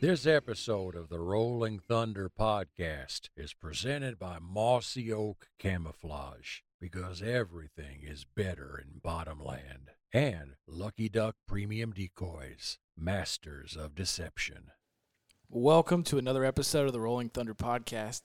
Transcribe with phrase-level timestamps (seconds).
[0.00, 8.00] This episode of the Rolling Thunder podcast is presented by Mossy Oak Camouflage because everything
[8.02, 14.70] is better in Bottomland and Lucky Duck Premium Decoys, masters of deception.
[15.50, 18.22] Welcome to another episode of the Rolling Thunder podcast.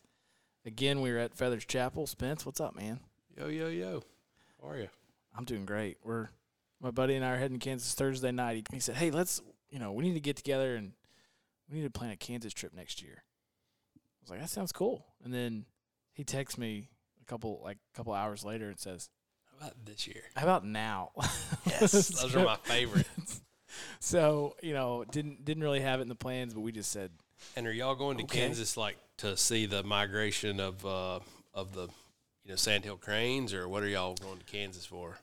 [0.66, 2.08] Again, we're at Feathers Chapel.
[2.08, 3.02] Spence, what's up, man?
[3.38, 4.02] Yo, yo, yo.
[4.62, 4.88] How are you?
[5.38, 5.98] I'm doing great.
[6.02, 6.30] We're
[6.80, 8.56] my buddy and I are heading to Kansas Thursday night.
[8.56, 10.94] He, he said, "Hey, let's you know we need to get together and
[11.70, 13.24] we need to plan a Kansas trip next year."
[13.96, 15.66] I was like, "That sounds cool." And then
[16.14, 16.90] he texts me
[17.22, 19.10] a couple like a couple hours later and says,
[19.52, 20.24] How about this year?
[20.36, 21.12] "How about now?"
[21.66, 23.42] Yes, those are my favorites.
[24.00, 27.12] so you know didn't didn't really have it in the plans, but we just said,
[27.56, 28.40] And are y'all going to Okay.
[28.40, 31.20] Kansas like to see the migration of uh,
[31.54, 31.88] of the
[32.44, 35.18] you know sandhill cranes, or what are y'all going to Kansas for?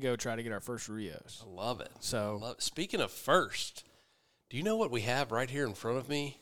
[0.00, 1.90] "Go try to get our first Rios." I love it.
[2.00, 2.62] So love it.
[2.62, 3.84] Speaking of first,
[4.52, 6.36] do you know what we have right here in front of me?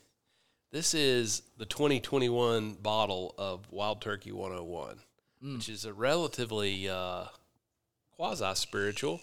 [0.72, 4.98] This is the 2021 bottle of Wild Turkey 101,
[5.44, 5.54] Mm.
[5.58, 7.26] which is a relatively uh,
[8.10, 9.20] quasi spiritual.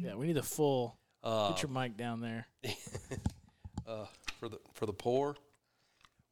[0.00, 0.96] yeah, we need the full.
[1.22, 2.46] Uh, Get your mic down there.
[3.86, 4.06] uh,
[4.38, 5.36] for the for the poor.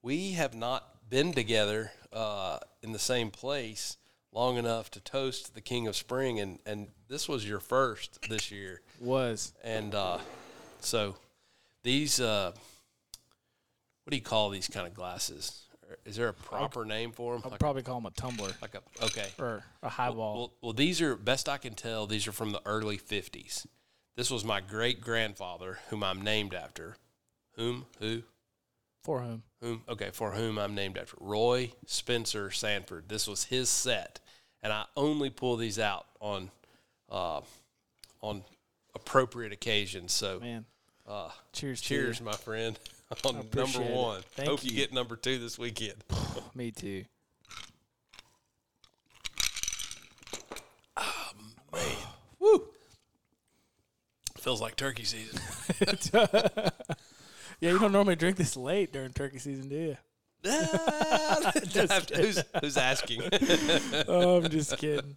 [0.00, 3.98] We have not been together uh, in the same place
[4.32, 8.50] long enough to toast the King of Spring, and and this was your first this
[8.50, 10.18] year, Was and uh,
[10.80, 11.16] so
[11.82, 12.52] these uh,
[14.04, 15.64] what do you call these kind of glasses?
[16.04, 17.42] Is there a proper name for them?
[17.44, 19.28] I'll Like, probably call them a tumbler like a okay.
[19.38, 20.36] or a highball.
[20.36, 22.06] Well, well, these are best I can tell.
[22.06, 23.66] These are from the early '50s.
[24.16, 26.96] This was my great grandfather, whom I'm named after.
[27.56, 27.86] Whom?
[28.00, 28.22] Who?
[29.04, 29.42] for whom?
[29.62, 33.08] whom okay for whom I'm named after Roy Spencer Sanford.
[33.08, 34.20] This was his set,
[34.62, 36.50] and I only pull these out on
[37.10, 37.40] uh,
[38.20, 38.42] on
[39.08, 40.08] appropriate occasion.
[40.08, 40.66] So Man,
[41.06, 41.80] uh, cheers.
[41.80, 42.78] cheers, my friend,
[43.24, 44.20] on number one.
[44.44, 44.70] Hope you.
[44.70, 44.76] you.
[44.76, 46.04] get number two this weekend.
[46.54, 47.04] Me too.
[52.38, 52.68] Woo!
[54.36, 55.40] Feels like turkey season.
[57.60, 59.96] Yeah, you don't normally drink this late during turkey season, do you?
[62.14, 63.22] who's, who's asking?
[64.06, 65.16] oh, I'm just kidding.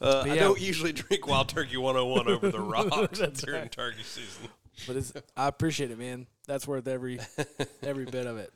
[0.00, 3.72] Uh, I don't usually drink Wild Turkey 101 over the rocks during right.
[3.72, 4.48] turkey season.
[4.86, 6.26] But it's, I appreciate it, man.
[6.46, 7.20] That's worth every
[7.82, 8.52] every bit of it.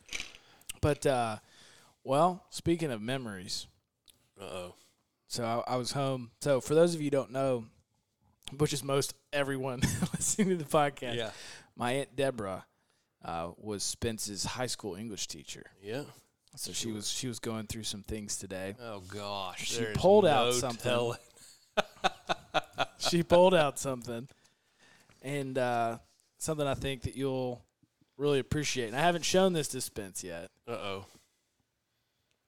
[0.81, 1.37] But uh,
[2.03, 3.67] well, speaking of memories,
[4.39, 4.75] Uh oh.
[5.27, 6.31] so I, I was home.
[6.41, 7.65] So for those of you who don't know,
[8.57, 9.79] which is most everyone
[10.13, 11.31] listening to the podcast, Yeah.
[11.75, 12.65] my aunt Deborah
[13.23, 15.63] uh, was Spence's high school English teacher.
[15.81, 16.03] Yeah.
[16.57, 18.75] So she was she was going through some things today.
[18.81, 21.11] Oh gosh, She pulled out no something.
[22.97, 24.27] she pulled out something,
[25.21, 25.97] and uh,
[26.37, 27.61] something I think that you'll
[28.17, 28.87] really appreciate.
[28.87, 31.05] And I haven't shown this to Spence yet, Uh oh.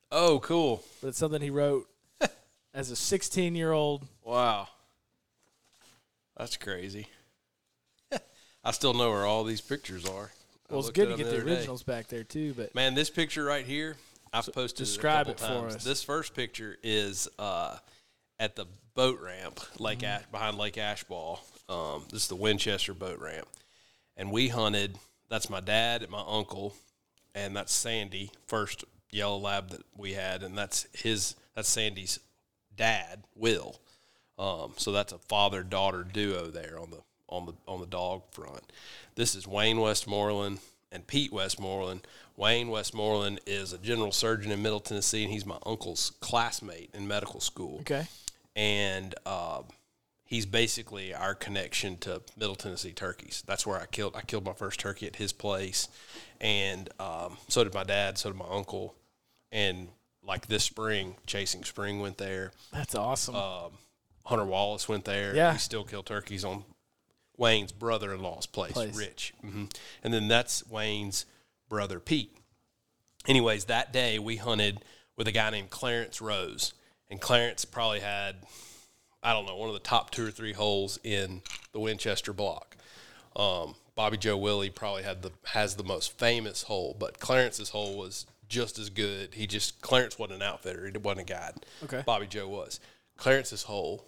[0.09, 0.83] Oh, cool!
[1.01, 1.85] but it's something he wrote
[2.73, 4.07] as a 16 year old.
[4.23, 4.69] Wow,
[6.37, 7.07] that's crazy.
[8.63, 10.31] I still know where all these pictures are.
[10.69, 11.51] Well, it's good to get the day.
[11.53, 12.53] originals back there too.
[12.55, 13.95] But Man, this picture right here,
[14.33, 15.75] I've posted describe it, it for times.
[15.77, 15.83] us.
[15.83, 17.77] This first picture is uh,
[18.39, 20.05] at the boat ramp, Lake Mm-hmm.
[20.07, 21.39] Ash, behind Lake Ashball.
[21.69, 23.47] Um, this is the Winchester boat ramp,
[24.17, 24.97] and we hunted.
[25.29, 26.73] That's my dad and my uncle,
[27.35, 31.35] and that's Sandy, first yellow lab that we had, and that's his.
[31.55, 32.19] That's Sandy's
[32.75, 33.79] dad, Will.
[34.39, 36.99] Um, so that's a father daughter duo there on the
[37.29, 38.71] on the on the dog front.
[39.15, 40.59] This is Wayne Westmoreland
[40.91, 42.07] and Pete Westmoreland.
[42.35, 47.07] Wayne Westmoreland is a general surgeon in Middle Tennessee, and he's my uncle's classmate in
[47.07, 47.79] medical school.
[47.81, 48.05] okay,
[48.55, 49.63] And uh,
[50.23, 53.43] he's basically our connection to Middle Tennessee turkeys.
[53.47, 54.15] That's where I killed.
[54.15, 55.89] I killed my first turkey at his place,
[56.39, 58.17] and um, so did my dad.
[58.17, 58.95] So did my uncle,
[59.51, 59.89] and
[60.23, 62.51] like this spring, chasing spring went there.
[62.71, 63.35] that's awesome.
[63.35, 63.71] Um,
[64.25, 65.35] Hunter Wallace went there.
[65.35, 65.53] Yeah.
[65.53, 66.65] We still kill turkeys on
[67.37, 68.97] Wayne's brother-in-law's place, Place.
[68.97, 69.33] Rich.
[69.41, 69.65] hmm
[70.03, 71.25] And then that's Wayne's
[71.69, 72.35] brother Pete.
[73.27, 74.79] Anyways, that day we hunted
[75.15, 76.73] with a guy named Clarence Rose,
[77.09, 78.37] and Clarence probably had,
[79.21, 81.41] I don't know, one of the top two or three holes in
[81.73, 82.77] the Winchester block.
[83.35, 87.97] Um, Bobby Joe Willie probably had the has the most famous hole, but Clarence's hole
[87.97, 89.33] was just as good.
[89.33, 91.53] He just Clarence wasn't an outfitter; he wasn't a guide.
[91.83, 92.03] Okay.
[92.05, 92.79] Bobby Joe was.
[93.17, 94.05] Clarence's hole,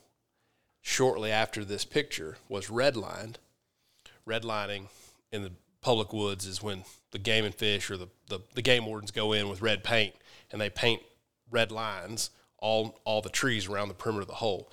[0.82, 3.36] shortly after this picture, was redlined.
[4.28, 4.88] Redlining
[5.32, 8.86] in the public woods is when the game and fish or the, the, the game
[8.86, 10.14] wardens go in with red paint
[10.52, 11.02] and they paint
[11.50, 12.30] red lines
[12.62, 14.72] all all the trees around the perimeter of the hole,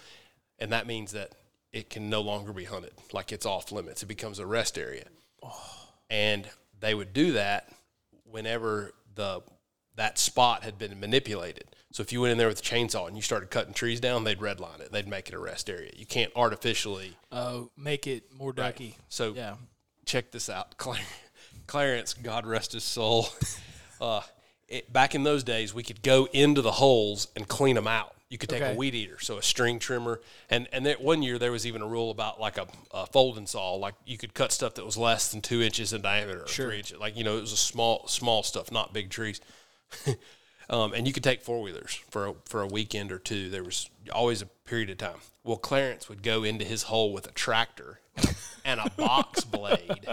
[0.59, 1.33] and that means that
[1.73, 2.93] it can no longer be hunted.
[3.13, 4.03] Like it's off limits.
[4.03, 5.05] It becomes a rest area.
[6.11, 6.49] And
[6.81, 7.71] they would do that
[8.25, 9.43] whenever the
[9.97, 11.76] that spot had been manipulated.
[11.97, 14.25] So if you went in there with a chainsaw and you started cutting trees down,
[14.25, 14.93] they'd redline it.
[14.93, 15.93] They'd make it a rest area.
[15.97, 17.17] You can't artificially.
[17.33, 18.99] Oh, make it more ducky.
[19.09, 19.55] So Yeah.
[20.05, 20.77] check this out.
[20.77, 20.99] Clar-
[21.67, 23.29] Clarence, God rest his soul.
[23.99, 24.21] Uh,
[24.69, 28.15] it, back in those days, we could go into the holes and clean them out.
[28.29, 28.75] You could take Okay.
[28.75, 30.21] a weed eater, so a string trimmer,
[30.51, 33.47] and and there, one year there was even a rule about like a, a folding
[33.47, 36.47] saw, like you could cut stuff that was less than two inches in diameter, or
[36.47, 36.69] Sure.
[36.69, 36.99] three inches.
[36.99, 39.41] Like you know, it was a small small stuff, not big trees.
[40.69, 43.49] um, and you could take four wheelers for a, for a weekend or two.
[43.51, 45.19] There was always a period of time.
[45.45, 48.01] Well, Clarence would go into his hole with a tractor
[48.65, 50.09] and a box blade,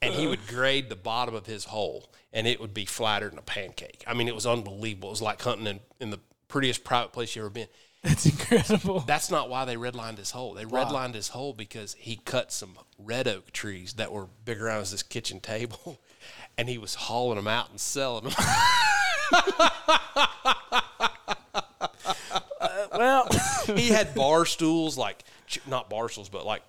[0.00, 3.38] and he would grade the bottom of his hole, and it would be flatter than
[3.38, 4.02] a pancake.
[4.06, 5.10] I mean, it was unbelievable.
[5.10, 7.68] It was like hunting in, in the prettiest private place you ever been.
[8.04, 9.00] That's incredible.
[9.00, 10.52] That's not why they redlined his hole.
[10.52, 14.82] They redlined his hole because he cut some red oak trees that were big around
[14.82, 16.00] as this kitchen table,
[16.58, 18.34] and he was hauling them out and selling them.
[22.96, 23.28] well,
[23.76, 25.24] he had bar stools, like
[25.66, 26.62] not bar stools, but like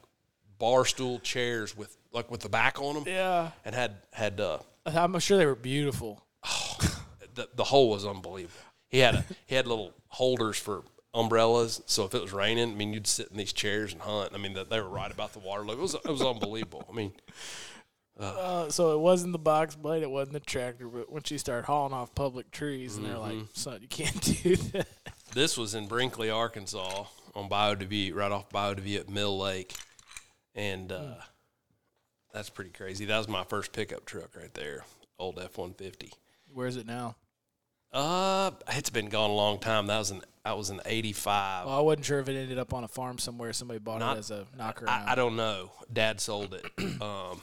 [0.57, 3.51] bar stool chairs with like with the back on them, yeah.
[3.63, 6.23] and had had uh, I'm sure they were beautiful.
[7.35, 8.59] the the hole was unbelievable.
[8.89, 10.83] He had a he had little holders for
[11.13, 14.31] umbrellas, so if it was raining, I mean, you'd sit in these chairs and hunt.
[14.33, 15.79] I mean, that they were right about the water level.
[15.79, 16.85] It was it was unbelievable.
[16.89, 17.13] I mean,
[18.19, 21.65] Uh, so it wasn't the box blade, it wasn't the tractor, but once you start
[21.65, 23.45] hauling off public trees, and they're like, Mm-hmm.
[23.53, 24.87] "Son, you can't do that."
[25.33, 29.73] this was in Brinkley, Arkansas, on DeView, right off DeView at Mill Lake,
[30.55, 31.15] and uh,
[32.33, 33.03] that's pretty crazy.
[33.05, 34.85] That was my first pickup truck right there,
[35.19, 36.11] old F one fifty.
[36.53, 37.15] Where's it now?
[37.91, 39.87] Uh, it's been gone a long time.
[39.87, 41.65] That was an that was an eighty five.
[41.65, 43.51] Well, I wasn't sure if it ended up on a farm somewhere.
[43.51, 44.87] Somebody bought Not- it as a knocker.
[44.89, 45.71] I, I don't know.
[45.91, 46.65] Dad sold it.
[47.01, 47.41] Um,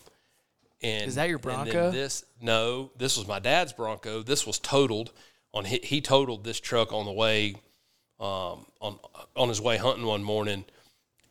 [0.82, 1.90] and Is that your and then Bronco?
[1.90, 4.22] this no, this was my dad's Bronco.
[4.22, 5.12] This was totaled
[5.54, 7.54] on he, he totaled this truck on the way
[8.20, 8.98] um, on
[9.36, 10.64] on his way hunting one morning.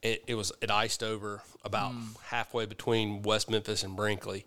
[0.02, 2.04] It, it was it iced over about Hmm.
[2.26, 4.46] halfway between West Memphis and Brinkley.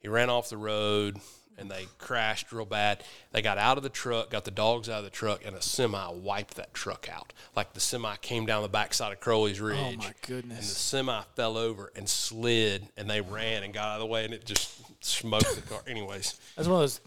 [0.00, 1.18] He ran off the road
[1.60, 3.04] and they crashed real bad.
[3.32, 5.62] They got out of the truck, got the dogs out of the truck, and a
[5.62, 7.32] semi wiped that truck out.
[7.54, 9.78] Like the semi came down the backside of Crowley's Ridge.
[9.78, 10.58] Oh my goodness!
[10.58, 14.06] And the semi fell over and slid, and they ran and got out of the
[14.06, 15.82] way, and it just smoked the car.
[15.86, 17.00] Anyways, That's one of those.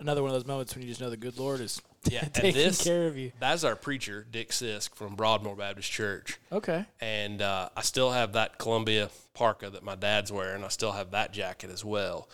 [0.00, 2.54] Another one of those moments when you just know the good Lord is yeah, taking
[2.54, 3.32] this care of you.
[3.40, 6.84] that's our preacher, Dick Sisk from Broadmoor Baptist Church, Okay.
[7.00, 10.62] and uh, I still have that Columbia parka that my dad's wearing.
[10.62, 12.28] I still have that jacket as well.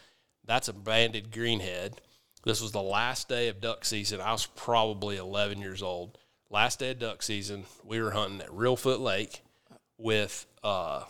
[0.47, 1.95] That's a banded greenhead.
[2.45, 4.21] This was the last day of duck season.
[4.21, 6.19] I was probably 11 years old.
[6.51, 9.43] Last day of duck season, we were hunting at Reelfoot Lake
[9.97, 11.05] with uh,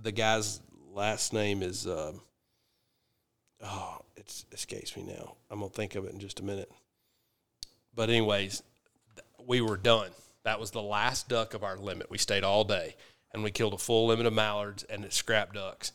[0.00, 0.60] the guy's
[0.92, 2.20] last name is um
[3.62, 5.36] oh, it escapes me now.
[5.50, 6.70] I'm gonna think of it in just a minute.
[7.94, 8.62] But anyways,
[9.46, 10.10] we were done.
[10.44, 12.10] That was the last duck of our limit.
[12.10, 12.96] We stayed all day,
[13.32, 15.92] and we killed a full limit of mallards and scrap ducks,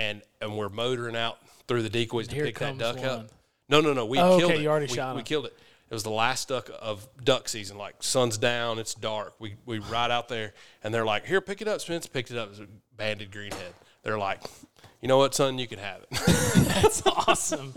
[0.00, 1.38] and and we're motoring out
[1.68, 3.04] through the decoys to Here pick that comes duck one.
[3.06, 3.28] up.
[3.68, 4.06] No, no, no.
[4.06, 4.62] We Oh, killed okay, it.
[4.62, 5.56] you already we, shot We killed it.
[5.88, 7.76] It was the last duck of duck season.
[7.78, 9.34] Like sun's down, it's dark.
[9.38, 12.38] We we ride out there, and they're like, "Here, pick it up, Spence." Picked it
[12.38, 12.46] up.
[12.46, 12.66] It was a
[12.96, 13.72] banded greenhead.
[14.04, 14.40] They're like,
[15.02, 15.58] "You know what, son?
[15.58, 16.08] You can have it."
[16.68, 17.74] That's awesome.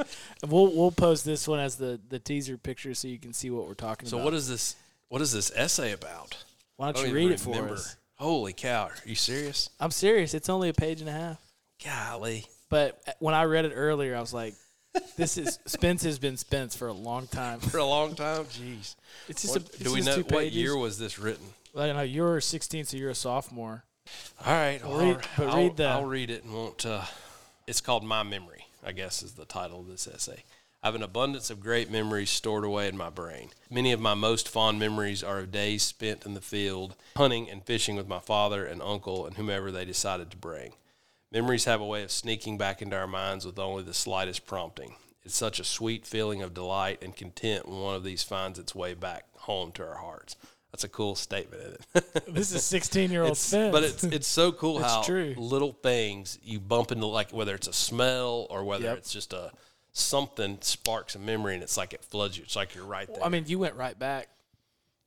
[0.48, 3.68] We'll we'll post this one as the the teaser picture so you can see what
[3.68, 4.12] we're talking about.
[4.12, 4.26] so about.
[4.26, 4.76] what is this?
[5.10, 6.38] What is this essay about?
[6.78, 7.74] Why I don't you even read it for remember.
[7.74, 7.96] us?
[8.16, 8.86] Holy cow!
[8.86, 9.70] Are you serious?
[9.80, 10.34] I'm serious.
[10.36, 11.40] It's only a page and a half.
[11.84, 12.46] Golly.
[12.70, 14.56] But when I read it earlier, I was like,
[15.18, 18.46] "This is Spence has been Spence for a long time." For a long time.
[18.46, 18.96] Jeez.
[19.30, 20.56] It's just What- a, it's do we know what pages.
[20.56, 21.46] year was this written?
[21.74, 23.84] Well, I know you're 16, so you're a sophomore.
[24.46, 26.86] All right, I'll, read- but I'll- read the- I'll read it and won't.
[26.86, 27.04] Uh,
[27.68, 30.44] it's called My Memory, I guess is the title of this essay.
[30.84, 33.52] I have an abundance of great memories stored away in my brain.
[33.72, 37.64] Many of my most fond memories are of days spent in the field, hunting and
[37.64, 40.74] fishing with my father and uncle and whomever they decided to bring.
[41.34, 44.96] Memories have a way of sneaking back into our minds with only the slightest prompting.
[45.24, 48.76] It's such a sweet feeling of delight and content when one of these finds its
[48.76, 50.36] way back home to our hearts.
[50.72, 52.24] That's a cool statement, isn't it?
[52.34, 53.72] This is 16 year old Spence.
[53.72, 55.34] but it's it's so cool It's how true.
[55.38, 58.98] little things you bump into, like whether it's a smell or whether Yep.
[59.00, 59.52] it's just a
[59.92, 62.44] something sparks a memory, and it's like it floods you.
[62.44, 63.24] It's like you're right there.
[63.24, 64.28] I mean, you went right back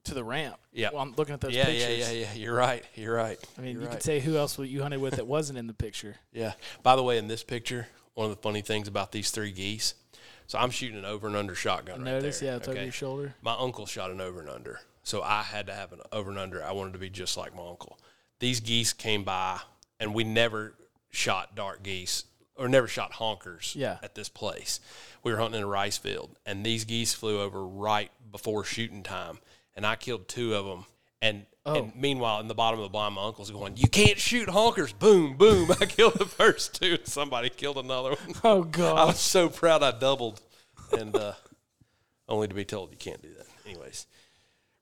[0.06, 0.56] to the ramp.
[0.72, 0.90] Yeah.
[0.92, 1.98] Well, I'm looking at those yeah, pictures.
[1.98, 2.34] yeah, yeah, yeah.
[2.34, 2.84] You're right.
[2.94, 3.38] You're right.
[3.56, 3.94] I mean, You're you right.
[3.94, 6.16] could say who else you hunted with that wasn't in the picture.
[6.32, 6.52] Yeah.
[6.82, 9.94] By the way, in this picture, one of the funny things about these three geese.
[10.48, 12.50] So I'm shooting an over and under shotgun right Notice, there.
[12.52, 13.34] yeah, it's over your shoulder.
[13.42, 16.38] My uncle shot an over and under, so I had to have an over and
[16.38, 16.62] under.
[16.64, 17.98] I wanted to be just like my uncle.
[18.38, 19.60] These geese came by,
[19.98, 20.74] and we never
[21.10, 23.98] shot dark geese or never shot honkers Yeah.
[24.02, 24.78] at this place.
[25.24, 29.02] We were hunting in a rice field, and these geese flew over right before shooting
[29.02, 29.40] time,
[29.76, 30.84] and I killed two of them.
[31.22, 31.74] And, Oh.
[31.74, 34.96] and meanwhile, in the bottom of the blind, my uncle's going, "You can't shoot honkers!"
[34.96, 35.70] Boom, boom!
[35.80, 38.34] I killed the first two, and somebody killed another one.
[38.44, 38.96] Oh god!
[38.98, 40.40] I was so proud I doubled,
[40.92, 41.32] and uh,
[42.28, 43.46] only to be told you can't do that.
[43.68, 44.06] Anyways,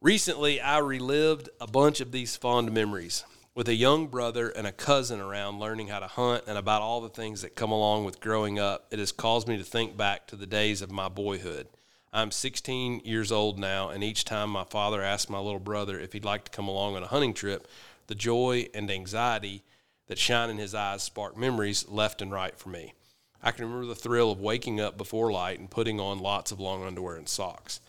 [0.02, 3.24] recently I relived a bunch of these fond memories
[3.54, 7.00] with a young brother and a cousin around learning how to hunt and about all
[7.00, 8.86] the things that come along with growing up.
[8.90, 11.68] It has caused me to think back to the days of my boyhood.
[12.16, 16.12] I'm 16 years old now, and each time my father asked my little brother if
[16.12, 17.66] he'd like to come along on a hunting trip,
[18.06, 19.64] the joy and anxiety
[20.06, 22.94] that shine in his eyes spark memories left and right for me.
[23.42, 26.60] I can remember the thrill of waking up before light and putting on lots of
[26.60, 27.80] long underwear and socks.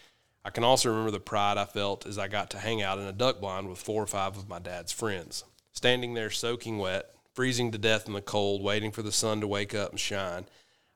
[0.43, 3.05] I can also remember the pride I felt as I got to hang out in
[3.05, 5.43] a duck blind with four or five of my dad's friends.
[5.71, 9.47] Standing there soaking wet, freezing to death in the cold, waiting for the sun to
[9.47, 10.45] wake up and shine,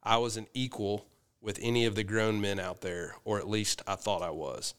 [0.01, 1.05] I was an equal
[1.41, 4.73] with any of the grown men out there, or at least I thought I was.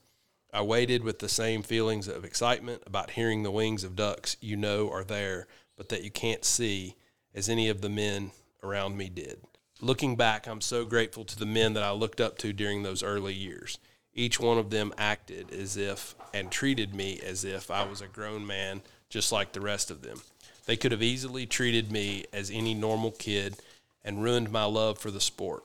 [0.52, 4.56] I waited with the same feelings of excitement about hearing the wings of ducks you
[4.56, 6.96] know are there, but that you can't see,
[7.34, 9.40] as any of the men around me did.
[9.80, 13.02] Looking back, I'm so grateful to the men that I looked up to during those
[13.02, 13.78] early years.
[14.12, 18.08] Each one of them acted as if and treated me as if I was a
[18.08, 20.20] grown man, just like the rest of them.
[20.66, 23.56] They could have easily treated me as any normal kid
[24.04, 25.64] and ruined my love for the sport.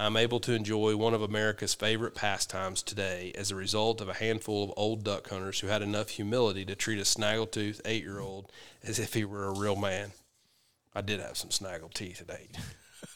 [0.00, 4.14] I'm able to enjoy one of America's favorite pastimes today as a result of a
[4.14, 8.18] handful of old duck hunters who had enough humility to treat a snaggletooth eight year
[8.18, 8.50] old
[8.82, 10.12] as if he were a real man.
[10.94, 12.56] I did have some snaggle teeth at eight.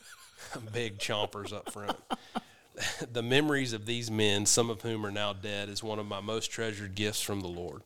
[0.74, 1.96] Big chompers up front.
[3.12, 6.20] the memories of these men, some of whom are now dead, is one of my
[6.20, 7.82] most treasured gifts from the Lord.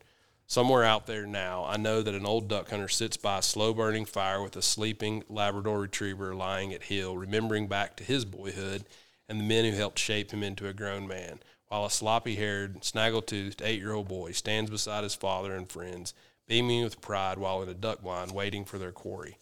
[0.50, 3.74] Somewhere out there now, I know that an old duck hunter sits by a slow
[3.74, 8.86] burning fire with a sleeping Labrador retriever lying at heel, remembering back to his boyhood
[9.28, 12.82] and the men who helped shape him into a grown man, while a sloppy haired,
[12.82, 16.14] snaggle toothed eight year old boy stands beside his father and friends,
[16.46, 19.36] beaming with pride while in a duck blind waiting for their quarry.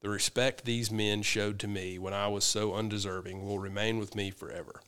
[0.00, 4.16] The respect these men showed to me when I was so undeserving will remain with
[4.16, 4.80] me forever.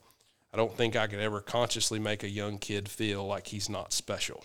[0.53, 3.93] I don't think I could ever consciously make a young kid feel like he's not
[3.93, 4.43] special.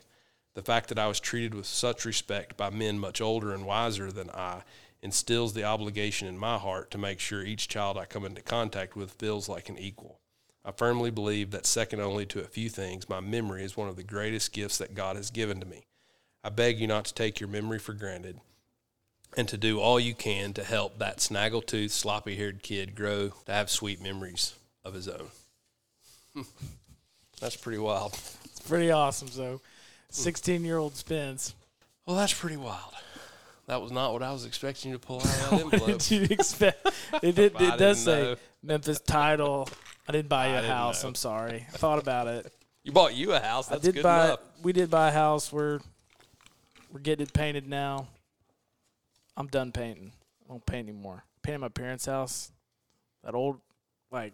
[0.55, 4.11] The fact that I was treated with such respect by men much older and wiser
[4.11, 4.63] than I
[5.01, 8.95] instills the obligation in my heart to make sure each child I come into contact
[8.95, 10.19] with feels like an equal.
[10.63, 13.97] I firmly believe that, second only to a few things, my memory is one of
[13.97, 15.87] the greatest gifts that God has given to me.
[16.43, 18.39] I beg you not to take your memory for granted
[19.35, 23.51] and to do all you can to help that snaggletooth, sloppy haired kid grow to
[23.51, 24.53] have sweet memories
[24.85, 25.27] of his own.
[27.41, 28.13] That's pretty wild.
[28.45, 29.27] It's pretty awesome.
[29.27, 29.59] So,
[30.13, 31.55] 16 year old Spence.
[32.05, 32.93] Well, that's pretty wild.
[33.67, 36.11] That was not what I was expecting you to pull out of that What did
[36.11, 36.85] you expect?
[37.21, 37.55] It did.
[37.59, 38.35] It does say know.
[38.61, 39.69] Memphis title.
[40.07, 41.03] I didn't buy you I a house.
[41.03, 41.09] know.
[41.09, 41.65] I'm sorry.
[41.73, 42.53] I thought about it.
[42.83, 43.67] You bought you a house.
[43.67, 44.25] That's I did good buy.
[44.25, 44.39] enough.
[44.61, 45.51] We did buy a house.
[45.53, 45.79] We're
[46.91, 48.07] we're getting it painted now.
[49.37, 50.11] I'm done painting.
[50.45, 51.23] I don't paint anymore.
[51.41, 52.51] Painted my parents' house.
[53.23, 53.59] That old,
[54.11, 54.33] like,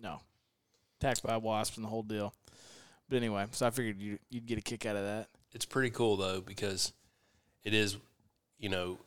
[0.00, 0.20] no,
[1.00, 2.34] attacked by wasps and the whole deal.
[3.08, 5.28] But anyway, so I figured you you'd get a kick out of that.
[5.52, 6.92] It's pretty cool though because
[7.64, 7.96] it is,
[8.58, 8.98] you know,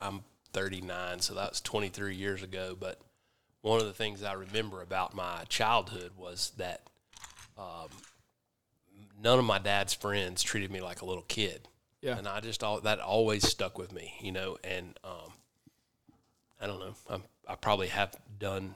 [0.00, 0.22] I'm
[0.52, 2.76] 39, so that was 23 years ago.
[2.78, 3.00] But
[3.62, 6.82] one of the things I remember about my childhood was that
[7.56, 7.88] um,
[9.22, 11.68] none of my dad's friends treated me like a little kid.
[12.00, 12.18] Yeah.
[12.18, 14.58] and I just all that always stuck with me, you know.
[14.64, 15.32] And um,
[16.60, 18.74] I don't know, I'm, I probably have done,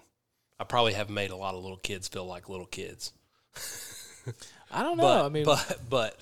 [0.60, 3.12] I probably have made a lot of little kids feel like little kids.
[4.70, 5.02] I don't know.
[5.02, 6.18] But I mean, but but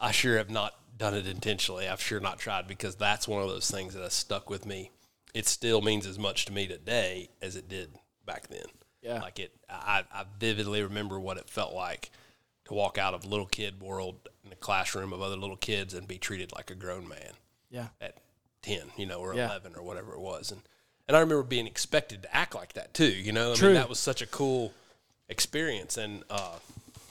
[0.00, 1.88] I sure have not done it intentionally.
[1.88, 4.90] I've sure not tried because that's one of those things that has stuck with me.
[5.34, 7.90] It still means as much to me today as it did
[8.24, 8.64] back then.
[9.02, 9.20] Yeah.
[9.20, 9.52] like it.
[9.70, 12.10] I, I vividly remember what it felt like
[12.64, 16.08] to walk out of little kid world in the classroom of other little kids and
[16.08, 17.34] be treated like a grown man
[17.70, 18.16] yeah, at
[18.62, 19.46] ten, you know, or Yeah.
[19.46, 20.62] eleven or whatever it was, and
[21.06, 23.06] and I remember being expected to act like that too.
[23.06, 23.68] You know, I True.
[23.68, 24.72] mean, that was such a cool
[25.28, 25.96] experience.
[25.96, 26.56] And uh,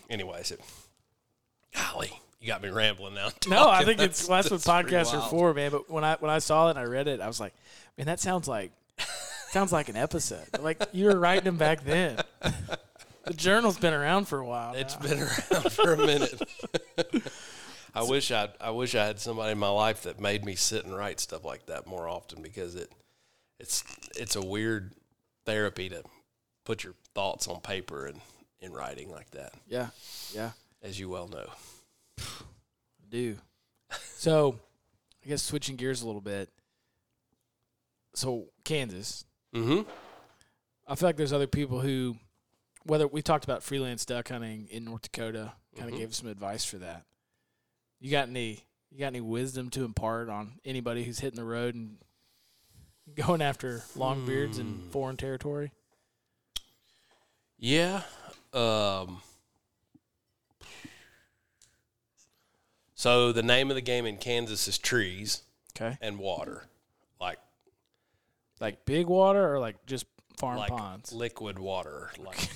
[0.09, 0.61] anyways, it,
[1.75, 3.29] golly, You got me rambling now.
[3.47, 5.71] No, I think it's that's what podcasts are for, man.
[5.71, 7.53] But when I when I saw it and I read it, I was like,
[7.97, 8.71] man, that sounds like
[9.49, 10.47] sounds like an episode.
[10.59, 12.17] Like you were writing them back then.
[13.25, 14.73] the journal's been around for a while.
[14.75, 16.41] It's been around for a minute.
[17.95, 20.85] I wish I I wish I had somebody in my life that made me sit
[20.85, 22.91] and write stuff like that more often because it
[23.59, 23.83] it's
[24.17, 24.91] it's a weird
[25.45, 26.03] therapy to
[26.65, 28.19] put your thoughts on paper and
[28.61, 29.89] in writing like that, yeah,
[30.33, 31.49] yeah, as you well know.
[32.19, 32.23] I
[33.09, 33.37] do.
[34.17, 34.57] So,
[35.23, 36.49] I guess switching gears a little bit.
[38.15, 39.87] So Kansas, Mm-hmm.
[40.87, 42.17] I feel like there's other people who,
[42.85, 45.99] whether we talked about freelance duck hunting in North Dakota, kind of Mhm.
[45.99, 47.05] gave some advice for that.
[47.99, 48.65] You got any?
[48.91, 51.97] You got any wisdom to impart on anybody who's hitting the road and
[53.15, 54.89] going after long longbeards in Hmm.
[54.89, 55.71] foreign territory?
[57.57, 58.03] Yeah.
[58.55, 59.21] Um,
[62.93, 65.43] so the name of the game in Kansas is trees
[65.75, 66.67] Okay, and water,
[67.19, 67.37] like
[68.61, 70.05] like big water or like just
[70.37, 71.11] farm like ponds?
[71.11, 72.11] liquid water.
[72.17, 72.47] Like,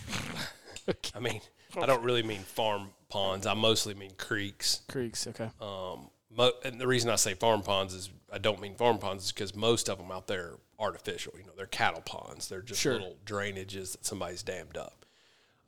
[1.15, 1.41] I mean,
[1.77, 3.45] I don't really mean farm ponds.
[3.45, 4.81] I mostly mean creeks.
[4.89, 5.27] Creeks.
[5.27, 5.49] Okay.
[5.59, 9.25] Um, mo- and the reason I say farm ponds is I don't mean farm ponds
[9.25, 11.33] is because most of them out there are artificial.
[11.37, 12.47] You know, they're cattle ponds.
[12.47, 12.93] They're just Sure.
[12.93, 14.98] little drainages that somebody's dammed up.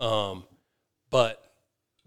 [0.02, 0.44] Um,
[1.10, 1.42] but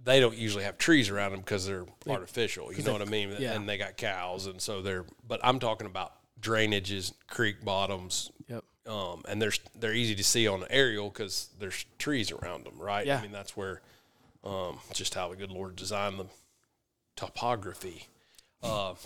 [0.03, 2.71] they don't usually have trees around them because they're artificial.
[2.73, 3.35] You know what I mean?
[3.39, 3.53] yeah.
[3.55, 5.05] And they got cows, and so they're.
[5.27, 8.65] But I'm talking about drainages, creek bottoms, Yep.
[8.87, 12.79] um, and they're they're easy to see on an aerial because there's trees around them,
[12.79, 13.07] right?
[13.07, 13.19] Yeah.
[13.19, 13.81] I mean that's where
[14.43, 16.27] um, just how the good Lord designed the
[17.17, 18.09] topography.
[18.63, 18.97] Um,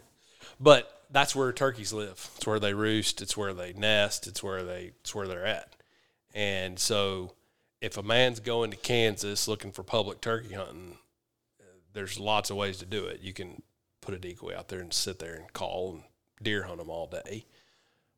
[0.60, 2.30] but that's where turkeys live.
[2.36, 3.20] It's where they roost.
[3.22, 4.26] It's where they nest.
[4.26, 5.74] It's where they it's where they're at.
[6.34, 7.34] And so,
[7.82, 10.98] if a man's going to Kansas looking for public turkey hunting,
[11.92, 13.20] there's lots of ways to do it.
[13.20, 13.60] You can
[14.00, 16.02] put a decoy out there and sit there and call and
[16.40, 17.44] deer hunt them all day,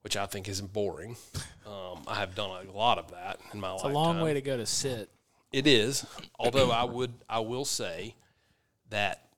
[0.02, 1.16] which I think is boring.
[1.66, 3.76] Um, I have done a lot of that in my life.
[3.76, 3.92] It's life.
[3.94, 5.08] a long way to go to sit.
[5.50, 6.04] It is.
[6.38, 8.16] Although I would, I will say
[8.90, 9.30] that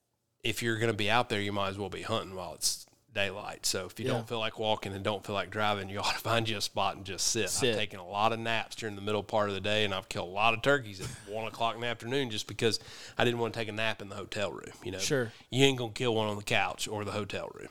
[0.42, 2.85] if you're going to be out there, you might as well be hunting while it's
[3.16, 3.66] daylight.
[3.66, 4.12] So if you Yeah.
[4.12, 6.60] don't feel like walking and don't feel like driving, you ought to find you a
[6.60, 7.50] spot and just sit.
[7.50, 7.70] Sit.
[7.70, 10.08] I've taken a lot of naps during the middle part of the day, and I've
[10.08, 12.78] killed a lot of turkeys at one o'clock in the afternoon just because
[13.18, 14.72] I didn't want to take a nap in the hotel room.
[14.84, 15.32] You know, Sure.
[15.50, 17.68] you ain't gonna kill one on the couch or the hotel room.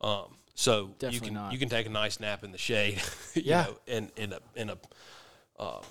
[0.00, 1.52] Um, so you Definitely can not.
[1.52, 3.00] you can take a nice nap in the shade,
[3.34, 3.62] you Yeah.
[3.64, 4.78] know, in in a in a
[5.58, 5.82] uh,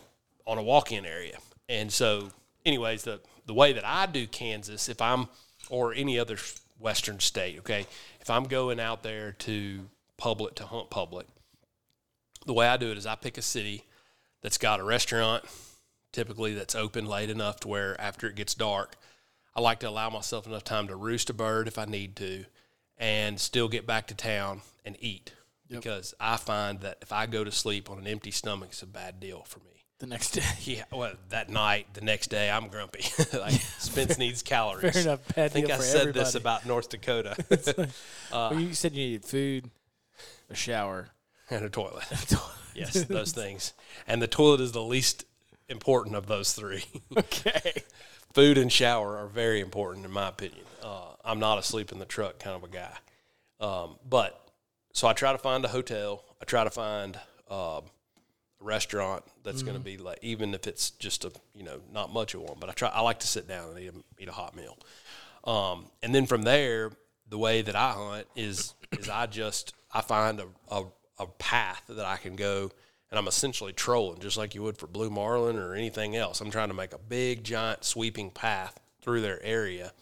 [0.48, 1.38] on a walk-in area.
[1.70, 2.30] And so,
[2.66, 5.28] anyways, the the way that I do Kansas, if I'm
[5.70, 6.38] or any other
[6.80, 7.86] western state, okay,
[8.26, 9.82] if I'm going out there to
[10.18, 11.28] public to hunt public,
[12.48, 13.84] the way I do it is I pick a city
[14.42, 15.44] that's got a restaurant,
[16.12, 18.96] typically that's open late enough to where after it gets dark,
[19.56, 22.46] I like to allow myself enough time to roost a bird if I need to,
[22.98, 25.34] and still get back to town and eat.
[25.70, 28.88] Because I find that if I go to sleep on an empty stomach, it's a
[28.88, 29.75] bad deal for me.
[30.00, 30.42] The next day.
[30.64, 33.06] Yeah, well, that night, the next day, I'm grumpy.
[33.38, 34.94] like Spence needs calories.
[34.94, 35.36] Fair enough.
[35.36, 36.20] Bad I think I said everybody.
[36.26, 37.36] this about North Dakota
[38.32, 39.70] Well, you said you needed food,
[40.50, 41.10] a shower.
[41.50, 42.04] and a toilet.
[42.76, 43.74] Yes, those things.
[44.06, 45.24] And the toilet is the least
[45.70, 46.84] important of those three.
[47.18, 47.84] okay.
[48.34, 50.66] Food and shower are very important, in my opinion.
[50.84, 52.92] Uh, I'm not a sleep in the truck kind of a guy.
[53.62, 54.46] Um, but
[54.92, 56.22] so I try to find a hotel.
[56.42, 57.16] I try to find
[57.50, 57.95] um, a
[58.66, 62.34] restaurant that's going to be like, even if it's just a, you know, not much
[62.34, 64.34] of one, but I try, I like to sit down and eat a, eat a
[64.34, 64.78] hot meal.
[65.44, 66.92] Um, and then from there,
[67.30, 70.84] the way that I hunt is, is I just, I find a, a,
[71.20, 72.72] a path that I can go
[73.12, 76.42] and I'm essentially trolling just like you would for blue marlin or anything else.
[76.42, 79.94] I'm trying to make a big, giant, sweeping path through their area.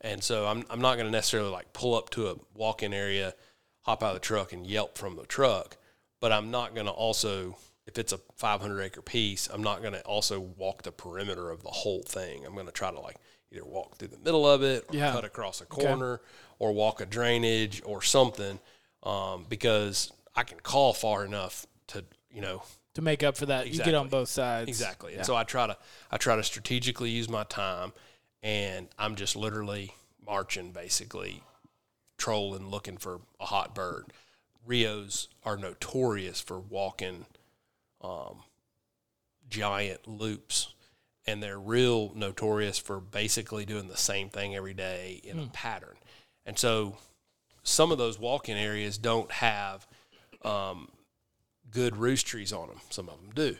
[0.00, 2.94] And so I'm, I'm not going to necessarily like pull up to a walk in
[2.94, 3.34] area,
[3.82, 5.76] hop out of the truck and yelp from the truck.
[6.20, 9.92] But I'm not going to also, if it's a 500 acre piece, I'm not going
[9.94, 12.44] to also walk the perimeter of the whole thing.
[12.44, 13.16] I'm going to try to like
[13.52, 15.12] either walk through the middle of it or Yeah.
[15.12, 16.20] cut across a corner
[16.58, 18.58] or walk a drainage or something
[19.04, 22.62] um, because I can call far enough to, you know,
[22.94, 24.68] To make up for that, you get on both sides.
[24.68, 25.12] Exactly.
[25.12, 25.18] Yeah.
[25.18, 25.76] And so I try to
[26.10, 27.92] I try to strategically use my time
[28.42, 29.94] and I'm just literally
[30.26, 31.42] marching basically
[32.18, 34.12] trolling looking for a hot bird.
[34.64, 37.26] Rios are notorious for walking
[38.00, 38.42] um,
[39.48, 40.74] giant loops
[41.26, 45.96] and they're real notorious for basically doing the same thing every day in a pattern.
[46.44, 46.98] And so
[47.64, 49.86] some of those walking areas don't have
[50.42, 50.88] um,
[51.70, 52.78] good roost trees on them.
[52.90, 53.56] Some of them do.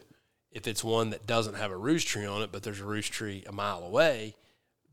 [0.53, 3.13] If it's one that doesn't have a roost tree on it, but there's a roost
[3.13, 4.37] tree a mile away,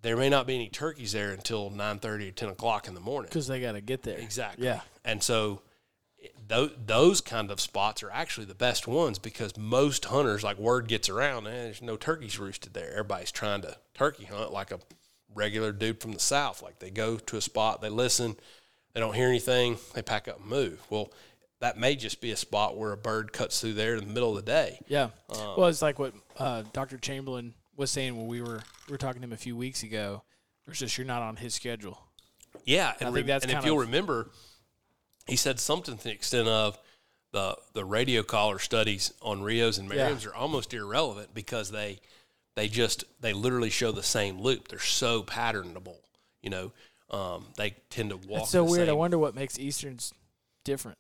[0.01, 2.99] there may not be any turkeys there until nine thirty or ten o'clock in the
[2.99, 3.29] morning.
[3.29, 4.17] Because they got to get there.
[4.17, 4.65] Exactly.
[4.65, 4.82] Yeah.
[5.06, 5.62] And so
[6.47, 10.88] those, those kind of spots are actually the best ones because most hunters, like word
[10.88, 12.91] gets around, eh, there's no turkeys roosted there.
[12.91, 14.79] Everybody's trying to turkey hunt like a
[15.33, 16.62] regular dude from the south.
[16.62, 18.36] Like they go to a spot, they listen,
[18.93, 20.81] they don't hear anything, they pack up and move.
[20.89, 21.12] Well,
[21.59, 24.29] that may just be a spot where a bird cuts through there in the middle
[24.29, 24.79] of the day.
[24.88, 25.09] Yeah.
[25.29, 26.97] Um, well, it's like what uh, Dr.
[26.97, 30.23] Chamberlain was saying when we were we were talking to him a few weeks ago.
[30.67, 31.99] It's just you're not on his schedule.
[32.65, 34.29] Yeah, I and, think re- that's and if you'll remember,
[35.27, 36.77] he said something to the extent of
[37.31, 40.15] the the radio collar studies on Rios and Yeah.
[40.25, 41.99] Are almost irrelevant because they
[42.55, 44.67] they just they literally show the same loop.
[44.67, 45.97] They're so patternable,
[46.41, 46.71] you know.
[47.09, 48.39] Um, they tend to walk.
[48.41, 48.89] That's so weird.
[48.89, 50.13] I wonder what makes Easterns
[50.63, 50.97] different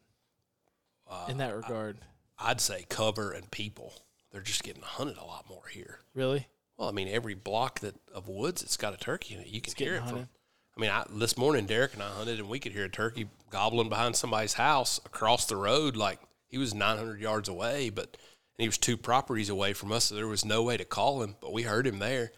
[1.09, 1.97] Uh, in that regard.
[2.37, 3.93] I'd say cover and people.
[4.31, 5.99] They're just getting hunted a lot more here.
[6.13, 6.47] really?
[6.77, 9.61] Well, I mean, every block that of woods it's got a turkey in it, you
[9.61, 10.29] can It's hear it getting from.
[10.77, 10.77] Hunted.
[10.77, 13.27] I mean, I, this morning Derek and I hunted, and we could hear a turkey
[13.49, 15.95] gobbling behind somebody's house across the road.
[15.95, 18.17] Like he was 900 yards away, but
[18.57, 21.23] and he was two properties away from us, so there was no way to call
[21.23, 21.35] him.
[21.41, 22.31] But we heard him there.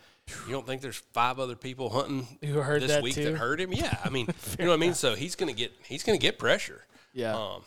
[0.47, 3.25] You don't think there's five other people hunting Who heard this that week too?
[3.25, 3.71] that heard him?
[3.71, 4.27] Yeah, I mean,
[4.59, 4.93] you know what I mean.
[4.95, 6.85] So he's gonna get he's gonna get pressure.
[7.13, 7.35] Yeah.
[7.35, 7.61] Um,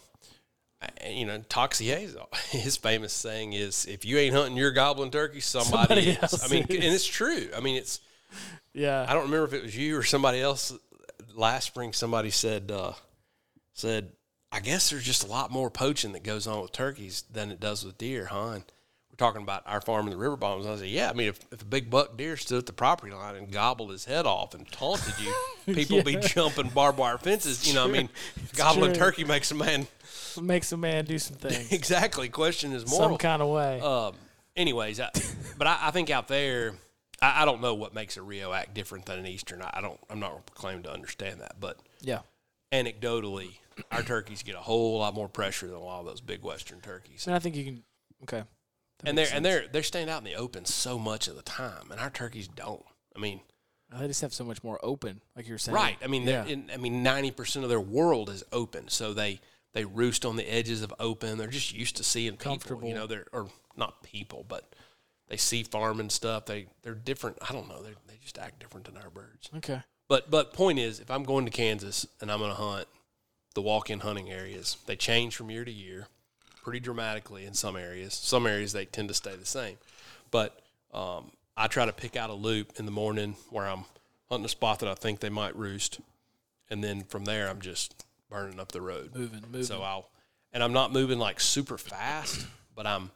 [0.98, 5.40] and, you know, Toxier, his famous saying is, "If you ain't hunting your goblin turkey,
[5.40, 6.74] somebody, Somebody is." else I mean, is.
[6.76, 7.48] and it's true.
[7.56, 8.00] I mean, it's.
[8.78, 9.04] Yeah.
[9.08, 10.72] I don't remember if it was you or somebody else.
[11.34, 12.92] Last spring, somebody said, uh,
[13.74, 14.10] said,
[14.50, 17.60] I guess there's just a lot more poaching that goes on with turkeys than it
[17.60, 18.50] does with deer, huh?
[18.50, 18.64] And
[19.10, 20.66] we're talking about our farm in the river bottoms.
[20.66, 21.10] I said, yeah.
[21.10, 23.90] I mean, if, if a big buck deer stood at the property line and gobbled
[23.90, 25.34] his head off and taunted you,
[25.74, 27.68] people be jumping barbed wire fences.
[27.68, 28.08] You know, I mean,
[28.56, 29.00] gobbling true.
[29.00, 29.86] turkey makes a man
[30.40, 33.10] makes a man do some things exactly question is moral.
[33.10, 33.80] some kind of way.
[33.80, 34.14] Um,
[34.56, 35.10] anyways, I,
[35.56, 36.74] but I, I think out there,
[37.20, 39.62] I, I don't know what makes a Rio act different than an Eastern.
[39.62, 39.98] I, I don't.
[40.10, 42.20] I'm not claiming to understand that, but yeah.
[42.72, 43.58] anecdotally,
[43.90, 46.80] our turkeys get a whole lot more pressure than a lot of those big Western
[46.80, 47.82] turkeys, And I think you can.
[48.22, 48.44] Okay.
[49.00, 51.42] That and they're and they're they're staying out in the open so much of the
[51.42, 52.84] time, and our turkeys don't.
[53.14, 53.40] I mean,
[53.92, 55.74] uh, They just have so much more open, like you were saying.
[55.74, 55.96] right?
[56.02, 56.44] I mean, yeah.
[56.44, 59.40] in, I mean, ninety percent of their world is open, so they
[59.72, 61.38] they roost on the edges of open.
[61.38, 62.84] They're just used to seeing people.
[62.84, 64.74] You know, they're or not people, but
[65.28, 66.46] they see farming stuff.
[66.46, 67.38] They they're different.
[67.48, 67.82] I don't know.
[67.82, 69.50] They they just act different than our birds.
[69.56, 69.80] Okay.
[70.08, 72.88] But but point is, if I'm going to Kansas and I'm going to hunt
[73.54, 76.06] the walk-in hunting areas, they change from year to year,
[76.62, 78.14] pretty dramatically in some areas.
[78.14, 79.76] Some areas they tend to stay the same.
[80.30, 80.60] But
[80.92, 83.84] um, I try to pick out a loop in the morning where I'm
[84.30, 86.00] hunting a spot that I think they might roost,
[86.70, 89.14] and then from there I'm just burning up the road.
[89.14, 89.64] Moving, moving.
[89.64, 90.08] So I'll
[90.52, 93.10] and I'm not moving like super fast, but I'm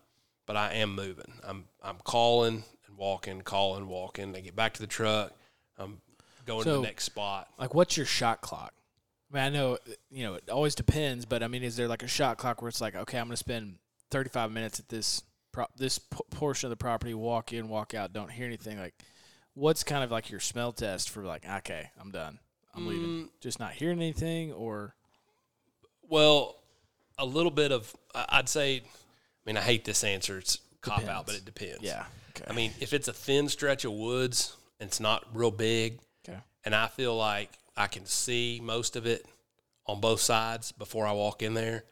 [0.46, 1.32] but I am moving.
[1.44, 4.32] I'm I'm calling and walking, calling, walking.
[4.32, 5.32] They get back to the truck.
[5.78, 6.00] I'm
[6.46, 7.48] going to the next spot.
[7.58, 8.72] like, what's your shot clock?
[9.32, 9.78] I mean, I know
[10.10, 12.68] you know it always depends, but I mean, is there like a shot clock where
[12.68, 13.76] it's like, okay, I'm going to spend
[14.10, 18.12] 35 minutes at this pro- this p- portion of the property, walk in, walk out,
[18.12, 18.78] don't hear anything.
[18.78, 18.94] Like,
[19.54, 22.38] what's kind of like your smell test for like, okay, I'm done,
[22.74, 23.28] I'm leaving, Mm.
[23.40, 24.94] just not hearing anything, or
[26.08, 26.56] Well,
[27.18, 28.76] a little bit of I- I'd say.
[28.76, 28.82] I
[29.46, 30.38] mean, I hate this answer.
[30.38, 31.82] It's cop out, but it depends.
[31.82, 35.50] yeah, okay, I mean, if it's a thin stretch of woods and it's not real
[35.50, 39.26] big, okay, and I feel like I can see most of it
[39.86, 41.84] on both sides before I walk in there,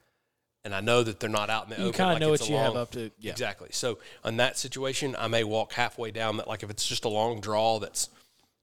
[0.64, 1.98] and I know that they're not out in the you open.
[1.98, 3.68] kind of like know what a you have up to, yeah, Exactly.
[3.72, 6.48] So on that situation, I may walk halfway down that.
[6.48, 8.10] Like if it's just a long draw that's,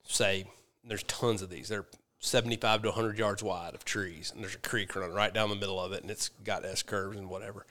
[0.06, 0.46] say,
[0.84, 1.68] there's tons of these.
[1.68, 1.86] They're
[2.20, 5.56] 75 to 100 yards wide of trees, and there's a creek running right down the
[5.56, 7.66] middle of it, and it's got S curves and whatever.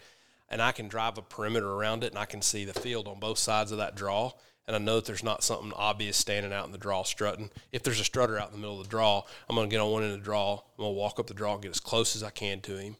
[0.48, 3.18] And I can drive a perimeter around it, and I can see the field on
[3.18, 4.32] both sides of that draw.
[4.66, 7.50] And I know that there's not something obvious standing out in the draw strutting.
[7.72, 9.80] If there's a strutter out in the middle of the draw, I'm going to get
[9.80, 10.54] on one end of the draw.
[10.54, 12.76] I'm going to walk up the draw and get as close as I can to
[12.76, 12.96] him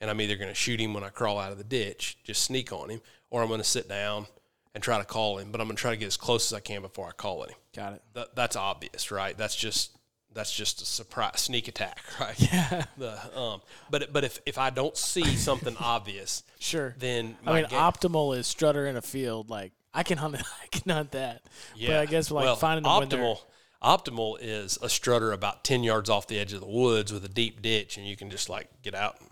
[0.00, 2.42] and I'm either going to shoot him when I crawl out of the ditch, just
[2.42, 4.26] sneak on him, or I'm going to sit down
[4.74, 5.52] and try to call him.
[5.52, 7.44] But I'm going to try to get as close as I can before I call
[7.44, 7.56] at him.
[7.74, 8.02] got it.
[8.14, 9.36] That, that's obvious, right?
[9.36, 9.96] That's just
[10.32, 12.40] that's just a surprise sneak attack, right?
[12.40, 16.94] Yeah, The, um, but but if if I don't see something obvious, sure.
[16.98, 19.50] then I my mean, ga- optimal is strutter in a field.
[19.50, 21.42] Like I can hunt, I can hunt that.
[21.80, 23.38] But I guess like well, finding optimal.
[23.82, 27.28] Optimal is a strutter about ten yards off the edge of the woods with a
[27.30, 29.30] deep ditch, and you can just like get out, and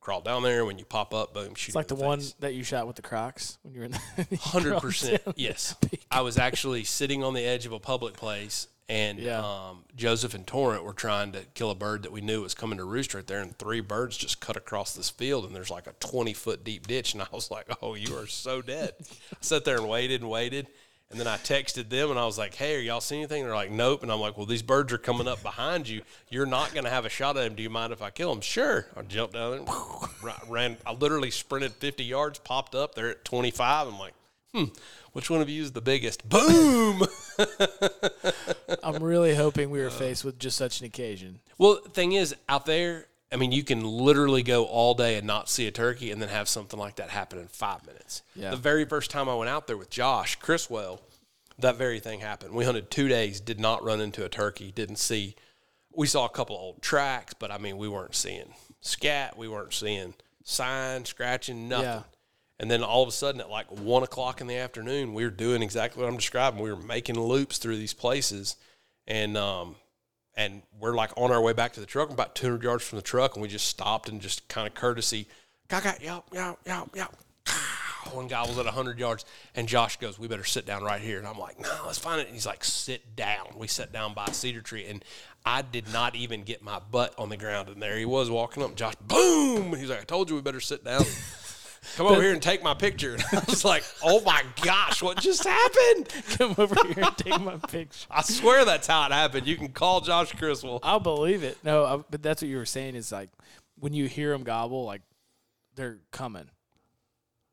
[0.00, 0.64] crawl down there.
[0.64, 1.68] When you pop up, boom, shoot.
[1.68, 3.92] It's like the in one that you shot with the Crocs when you were in
[3.92, 5.20] the Hundred percent.
[5.36, 5.74] yes.
[6.10, 9.38] I was actually sitting on the edge of a public place, and Yeah.
[9.40, 12.76] um, Joseph and Torrent were trying to kill a bird that we knew was coming
[12.78, 15.86] to roost right there, and three birds just cut across this field, and there's like
[15.86, 19.36] a twenty foot deep ditch, and I was like, "Oh, you are so dead." I
[19.40, 20.66] sat there and waited and waited,
[21.12, 23.52] And then I texted them and I was like, "Hey, are y'all seeing anything?" They're
[23.52, 26.02] like, "Nope." And I'm like, "Well, these birds are coming up behind you.
[26.28, 27.56] You're not going to have a shot at them.
[27.56, 28.86] Do you mind if I kill them?" Sure.
[28.96, 29.74] I jumped down there,
[30.22, 30.76] ra- ran.
[30.86, 32.94] I literally sprinted 50 yards, popped up.
[32.94, 33.88] They're at 25.
[33.88, 34.14] I'm like,
[34.54, 34.64] "Hmm,
[35.12, 37.06] which one of you is the biggest?" Boom.
[38.82, 41.40] I'm really hoping we were faced with just such an occasion.
[41.58, 45.26] Well, the thing is, out there, I mean, you can literally go all day and
[45.26, 48.22] not see a turkey and then have something like that happen in five minutes.
[48.34, 48.50] Yeah.
[48.50, 51.00] The very first time I went out there with Josh Chriswell,
[51.58, 52.54] that very thing happened.
[52.54, 55.36] We hunted two days, did not run into a turkey, didn't see.
[55.92, 59.74] We saw a couple old tracks, but I mean, we weren't seeing scat, we weren't
[59.74, 61.84] seeing sign, scratching, nothing.
[61.86, 62.02] Yeah.
[62.60, 65.30] And then all of a sudden, at like one o'clock in the afternoon, we were
[65.30, 66.60] doing exactly what I'm describing.
[66.60, 68.56] We were making loops through these places,
[69.06, 69.76] and um,
[70.36, 73.02] and we're like on our way back to the truck, about 200 yards from the
[73.02, 75.26] truck, and we just stopped and just kind of courtesy,
[76.02, 77.08] yow, yow, yow, yow.
[78.12, 81.18] One guy was at 100 yards, and Josh goes, We better sit down right here.
[81.18, 82.26] And I'm like, No, let's find it.
[82.26, 83.46] And he's like, Sit down.
[83.56, 85.02] We sat down by a cedar tree, and
[85.46, 87.68] I did not even get my butt on the ground.
[87.68, 89.74] And there he was walking up, Josh, boom.
[89.74, 91.04] He's like, I told you we better sit down.
[92.00, 93.12] Come over here and take my picture.
[93.30, 96.08] And I was like, Oh my gosh, what just happened?
[96.38, 98.06] Come over here and take my picture.
[98.10, 99.46] I swear that's how it happened.
[99.46, 100.80] You can call Josh Criswell.
[100.82, 101.58] I'll believe it.
[101.62, 103.28] No, I, but that's what you were saying is like
[103.78, 105.02] when you hear them gobble, like
[105.74, 106.48] they're coming.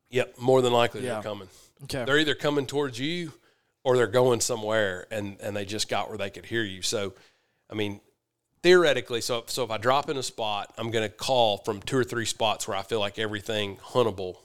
[0.08, 1.14] Yep, more than likely Yeah.
[1.14, 1.48] they're coming.
[1.84, 2.06] Okay.
[2.06, 3.34] They're either coming towards you
[3.84, 6.80] or they're going somewhere and, and they just got where they could hear you.
[6.80, 7.12] So,
[7.68, 8.00] I mean,
[8.62, 11.96] theoretically, so, so if I drop in a spot, I'm going to call from two
[11.98, 14.36] or three spots where I feel like everything huntable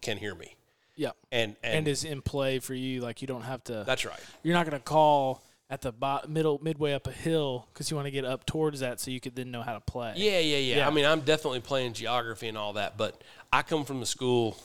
[0.00, 0.54] can hear me.
[0.96, 1.10] yeah.
[1.30, 3.00] And, and, And is in play for you.
[3.00, 3.84] Like you don't have to.
[3.86, 4.20] that's right.
[4.42, 7.96] You're not going to call at the bo- middle midway up a hill because you
[7.96, 10.12] want to get up towards that so you could then know how to play.
[10.16, 10.86] Yeah, yeah, yeah, Yeah.
[10.86, 14.56] I mean, I'm definitely playing geography and all that, but I come from the school.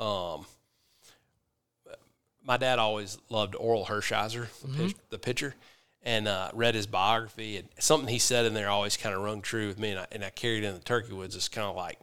[0.00, 0.46] Um,
[2.42, 5.54] my dad always loved Orel Hershiser, the, pitch, the pitcher,
[6.04, 7.56] and uh, read his biography.
[7.56, 10.06] And something he said in there always kind of rung true with me, and I,
[10.12, 11.34] and I carried it in the Turkey Woods.
[11.34, 11.98] It's kind of like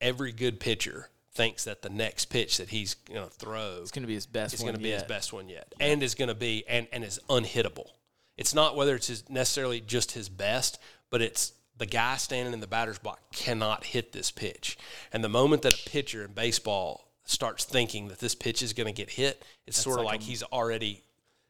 [0.00, 4.04] every good pitcher thinks that the next pitch that he's going to throw It's going
[4.04, 4.54] to be his best.
[4.54, 7.02] is going to be his best one yet, and is going to be and and
[7.02, 7.88] is unhittable.
[8.36, 10.78] It's not whether it's his, necessarily just his best,
[11.10, 14.76] but it's the guy standing in the batter's box cannot hit this pitch.
[15.12, 18.86] And the moment that a pitcher in baseball starts thinking that this pitch is going
[18.86, 21.02] to get hit, it's sort of like like he's already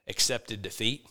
[0.08, 1.06] accepted defeat.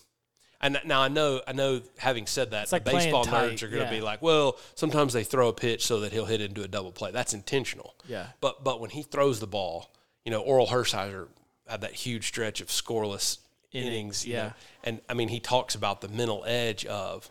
[0.61, 1.81] And now I know, I know.
[1.97, 3.89] Having said that, like baseball nerds are going to yeah.
[3.89, 6.67] be like, "Well, sometimes they throw a pitch so that he'll hit it into a
[6.67, 7.11] double play.
[7.11, 8.27] That's intentional." Yeah.
[8.41, 9.91] But but when he throws the ball,
[10.23, 11.27] you know, Orel Hershiser
[11.67, 13.39] had that huge stretch of scoreless
[13.71, 13.87] innings.
[13.87, 14.43] Innings, you yeah.
[14.43, 17.29] know, and I mean, he talks about the mental edge of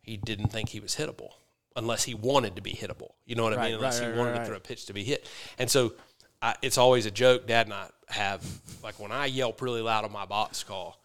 [0.00, 1.30] he didn't think he was hittable
[1.76, 3.12] unless he wanted to be hittable.
[3.24, 3.74] You know what I mean?
[3.74, 5.28] Unless right, he right, wanted right, to throw a pitch to be hit.
[5.58, 5.94] And so
[6.40, 7.46] I, it's always a joke.
[7.46, 8.44] Dad and I have
[8.82, 10.98] like when I yelp really loud on my box call.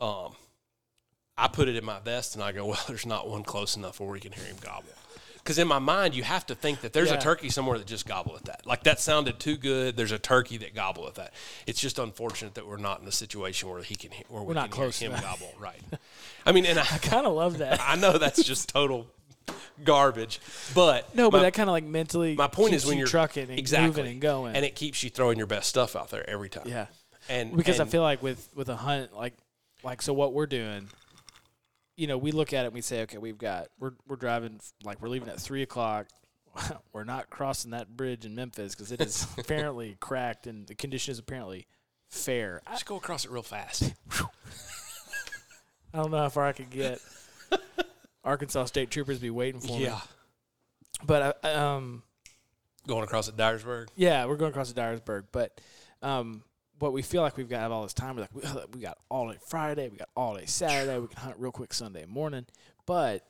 [0.00, 0.32] Um,
[1.38, 4.00] I put it in my vest and I go, well, there's not one close enough
[4.00, 4.88] where we can hear him gobble.
[5.36, 7.14] Because in my mind, you have to think that there's Yeah.
[7.16, 8.66] a turkey somewhere that just gobbled at that.
[8.66, 9.96] Like that sounded too good.
[9.96, 11.32] There's a turkey that gobbled at that.
[11.66, 14.48] It's just unfortunate that we're not in a situation where he can he- where we
[14.48, 15.50] We're not can close hear him gobble.
[15.58, 15.80] Right.
[16.44, 17.80] I mean, and I, kind of love that.
[17.86, 19.06] I know that's just total
[19.84, 20.40] garbage,
[20.74, 22.34] but No, but my- that kind of like mentally.
[22.34, 24.56] my point keeps is when you you're trucking and exactly moving and going.
[24.56, 26.64] and it keeps you throwing your best stuff out there every time.
[26.66, 26.86] yeah,
[27.30, 29.34] and because and I feel like with with a hunt, like
[29.82, 30.88] like so what we're doing.
[31.98, 34.60] You know, we look at it and we say, okay, we've got we're we're driving
[34.84, 36.06] like we're leaving at three o'clock.
[36.92, 41.12] we're not crossing that bridge in Memphis because it is apparently cracked and the condition
[41.12, 41.66] is apparently
[42.08, 42.62] fair.
[42.66, 43.92] I, just go across it real fast.
[45.92, 47.00] I don't know how far I could get.
[48.24, 49.84] Arkansas State Troopers be waiting for me.
[49.84, 50.00] yeah,
[51.04, 52.02] But I, um,
[52.86, 53.88] going across at Dyersburg.
[53.96, 55.60] Yeah, we're going across to Dyersburg, but
[56.02, 56.42] um,
[56.78, 58.16] what we feel like we've got all this time.
[58.16, 58.42] We're like, we,
[58.74, 61.72] we got all day Friday, we got all day Saturday, we can hunt real quick
[61.74, 62.46] Sunday morning.
[62.86, 63.24] But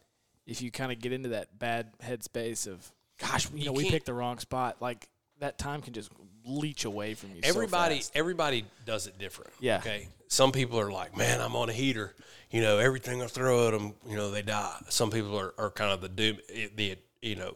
[0.47, 3.91] if you kind of get into that bad headspace of, gosh, you, You know, we
[3.91, 5.09] picked the wrong spot, like
[5.41, 6.11] that time can just
[6.45, 7.43] leech away from you.
[7.43, 8.13] so Everybody, fast.
[8.15, 9.53] everybody does it different.
[9.61, 9.79] Yeah.
[9.79, 10.09] Okay.
[10.29, 12.15] Some people are like, man, I'm on a heater.
[12.51, 14.77] You know, everything I throw at them, you know, they die.
[14.89, 17.55] Some people are, are kind of the doom, eh, the you know,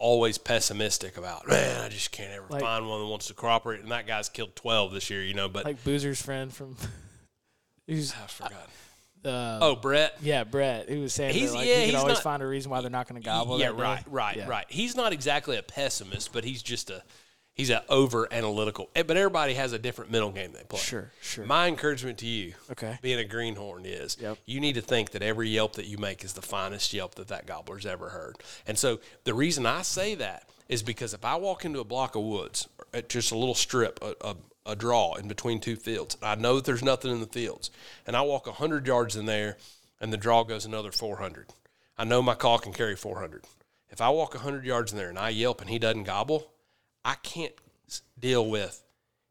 [0.00, 1.46] always pessimistic about.
[1.46, 3.80] Man, I just can't ever Like- find one that wants to cooperate.
[3.80, 5.22] And that guy's killed twelve this year.
[5.22, 6.76] You know, but like Boozer's friend from,
[7.86, 8.68] who's I forgot.
[9.24, 10.16] uh, Oh, Brett.
[10.22, 12.46] yeah, Brett, who was saying He's- that, like, yeah, you can always not- find a
[12.46, 13.60] reason why they're not going to gobble.
[13.60, 14.48] yeah, right, right, Yeah.
[14.48, 14.66] right.
[14.68, 17.02] He's not exactly a pessimist, but he's just a
[17.60, 18.88] he's an over analytical.
[18.96, 20.78] Eh, but everybody has a different mental game they play.
[20.80, 21.44] Sure, sure.
[21.44, 22.98] My encouragement to you, Okay.
[23.02, 24.38] being a greenhorn, is Yep.
[24.46, 27.28] you need to think that every yelp that you make is the finest yelp that
[27.28, 28.36] that gobbler's ever heard.
[28.66, 32.14] And so the reason I say that is because if I walk into a block
[32.16, 34.36] of woods, at uh, just a little strip, a, a,
[34.72, 36.16] a draw in between two fields.
[36.22, 37.70] I know that there's nothing in the fields,
[38.06, 39.56] and I walk hundred yards in there,
[40.00, 41.48] and the draw goes another four hundred.
[41.98, 43.44] I know my call can carry four hundred.
[43.90, 46.50] If I walk hundred yards in there and I yelp and he doesn't gobble,
[47.04, 47.52] I can't
[48.18, 48.82] deal with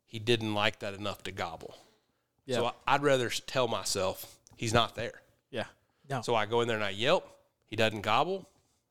[0.05, 1.77] he didn't like that enough to gobble.
[2.45, 2.55] Yeah.
[2.57, 5.21] So I, I'd rather tell myself he's not there.
[5.51, 5.65] Yeah.
[6.09, 6.21] No.
[6.21, 7.27] So I go in there and I yelp.
[7.67, 8.49] He doesn't gobble.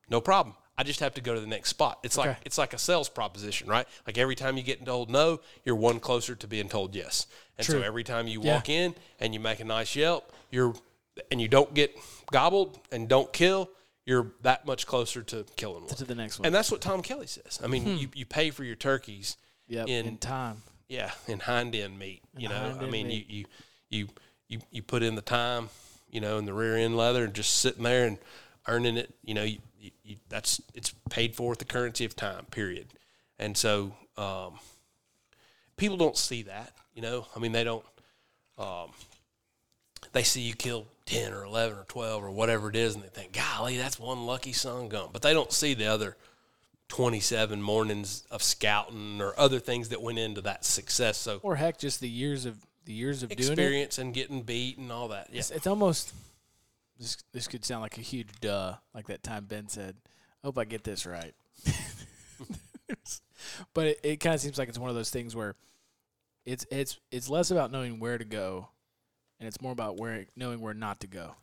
[0.09, 0.55] No problem.
[0.77, 1.99] I just have to go to the next spot.
[2.05, 3.88] It's like it's like a sales proposition, right?
[4.07, 7.27] Like every time you get told no, you're one closer to being told yes.
[7.59, 7.81] And True.
[7.81, 8.55] so every time you Yeah.
[8.55, 10.75] walk in and you make a nice yelp, you're
[11.33, 11.97] and you don't get
[12.31, 13.69] gobbled and don't kill,
[14.09, 15.94] you're that much closer to killing one.
[15.94, 16.47] to the next one.
[16.47, 17.61] And that's what Tom Kelly says.
[17.62, 19.37] I mean, you, you pay for your turkeys
[19.68, 19.87] yep.
[19.87, 20.62] in- In, time.
[20.88, 22.23] yeah, in hind end meat.
[22.35, 23.29] You know, I mean, meat.
[23.29, 23.44] you, you
[23.90, 24.09] you
[24.49, 25.68] you you put in the time,
[26.11, 28.16] you know, in the rear end leather, and just sitting there and
[28.66, 29.14] earning it.
[29.23, 32.47] You know, you, you, you, that's it's paid for with the currency of time.
[32.51, 32.87] Period.
[33.38, 34.59] And so, um,
[35.77, 36.73] people don't see that.
[36.94, 37.85] You know, I mean, they don't.
[38.57, 38.90] Um,
[40.12, 43.09] they see you kill ten or eleven or twelve or whatever it is, and they
[43.09, 46.16] think, "Golly, that's one lucky son gun." But they don't see the other
[46.88, 51.18] 27 mornings of scouting or other things that went into that success.
[51.18, 54.79] So Or heck, just the years of the years of doing experience and getting beat
[54.79, 55.29] and all that.
[55.31, 55.40] Yeah.
[55.40, 56.14] It's, it's almost
[56.99, 57.18] this.
[57.33, 59.97] This could sound like a huge duh, like that time Ben said.
[60.42, 61.35] I hope I get this right.
[63.75, 65.55] but it, it kind of seems like it's one of those things where
[66.47, 68.68] it's it's it's less about knowing where to go,
[69.38, 71.35] and it's more about where knowing where not to go.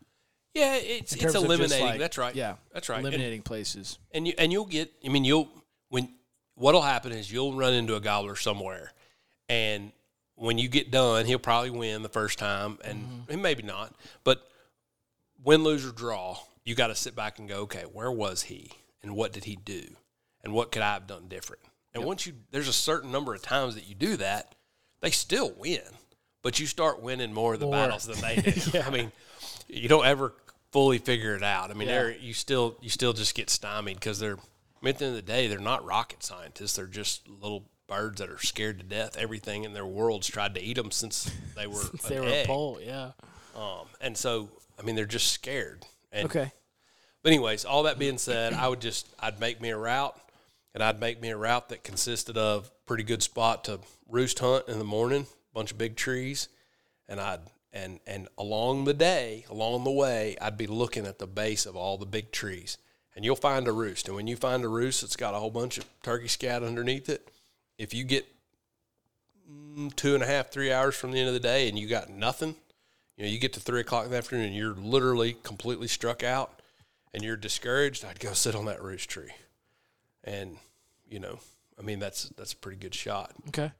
[0.54, 1.86] Yeah, it's it's terms of just, eliminating.
[1.86, 2.34] like- that's right.
[2.34, 2.98] Yeah, That's right.
[2.98, 4.00] And- eliminating places.
[4.14, 5.50] and you and you'll get i mean you'll
[5.90, 6.10] when
[6.56, 8.92] what'll happen is you'll run into a gobbler somewhere
[9.50, 9.92] and
[10.36, 13.32] when you get done he'll probably win the first time and, mm-hmm.
[13.32, 14.50] and maybe not but
[15.44, 18.72] win lose or draw you got to sit back and go okay where was he
[19.04, 19.84] and what did he do
[20.44, 21.62] and what could i have done different
[21.94, 24.56] and once you there's a certain number of times that you do that
[25.02, 25.82] they still win
[26.46, 27.74] but you start winning more of the More.
[27.76, 29.12] battles than they do i mean
[29.68, 30.34] you don't ever
[30.72, 31.72] fully figure it out.
[31.72, 31.96] I mean, Yeah.
[32.04, 34.36] they're you still you still just get stymied because they're.
[34.36, 36.76] I mean, at the end of the day, they're not rocket scientists.
[36.76, 39.16] They're just little birds that are scared to death.
[39.18, 42.44] Everything in their world's tried to eat them since they were Since they were egg.
[42.46, 43.12] a pole, yeah.
[43.56, 45.86] Um, and so, I mean, they're just scared.
[46.12, 46.52] And, Okay.
[47.24, 50.20] But anyways, all that being said, I would just I'd make me a route,
[50.74, 53.80] and I'd make me a route that consisted of pretty good spot to
[54.10, 55.26] roost hunt in the morning,
[55.56, 56.50] bunch of big trees,
[57.10, 57.40] and I'd
[57.74, 61.76] and and along the day, along the way, I'd be looking at the base of
[61.76, 62.78] all the big trees,
[63.16, 64.08] and you'll find a roost.
[64.08, 67.10] And when you find a roost that's got a whole bunch of turkey scat underneath
[67.10, 67.28] it,
[67.78, 68.28] if you get
[69.50, 71.88] mm, two and a half, three hours from the end of the day, and you
[71.88, 72.56] got nothing,
[73.18, 76.24] you know, you get to three o'clock in the afternoon, and you're literally completely struck
[76.24, 76.62] out,
[77.14, 78.06] and you're discouraged.
[78.06, 79.32] I'd go sit on that roost tree,
[80.24, 80.58] and
[81.10, 81.40] you know,
[81.80, 83.72] I mean, that's that's a pretty good shot Okay.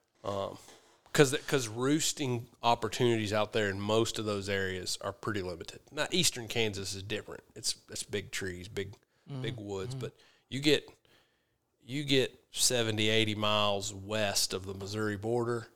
[1.16, 5.80] Because because roosting opportunities out there in most of those areas are pretty limited.
[5.90, 7.42] Now, eastern Kansas is different.
[7.56, 8.94] It's it's big trees, big
[9.42, 9.66] big mm-hmm.
[9.66, 10.02] woods, mm-hmm.
[10.02, 10.14] but
[10.50, 10.90] you get
[11.86, 15.68] you get 70, 80 miles west of the Missouri border,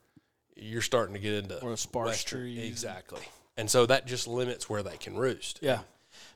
[0.57, 2.67] you're starting to get into Or sparse western- trees.
[2.67, 3.21] Exactly.
[3.55, 5.59] And so that just limits where they can roost.
[5.61, 5.79] Yeah.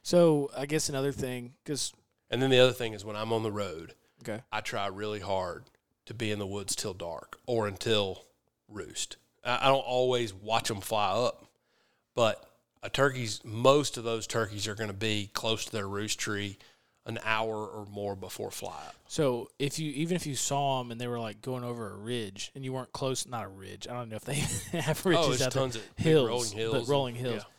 [0.01, 1.91] So I guess another thing, because
[2.29, 5.19] And then the other thing is when I'm on the road, okay, I try really
[5.19, 5.65] hard
[6.05, 8.25] to be in the woods till dark or until
[8.73, 9.17] roost.
[9.43, 11.45] I, don't always watch them fly up,
[12.15, 12.43] but
[12.81, 16.57] a turkey's most of those turkeys are going to be close to their roost tree
[17.05, 18.95] an hour or more before fly up.
[19.07, 21.97] so if you even if you saw them and they were like going over a
[21.97, 23.87] ridge and you weren't close, not a ridge.
[23.89, 24.35] I don't know if they
[24.79, 25.61] have oh, ridges oh, there's out there.
[25.63, 27.35] tons of hills, rolling hills, but rolling hills.
[27.35, 27.49] yeah.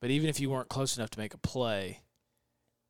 [0.00, 2.00] But even if you weren't close enough to make a play,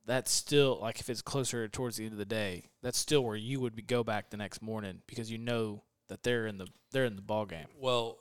[0.07, 3.37] that's still like if it's closer towards the end of the day, that's still where
[3.37, 6.67] you would be, go back the next morning because you know that they're in the
[6.93, 7.67] they're in the ball game.
[7.81, 8.19] Well,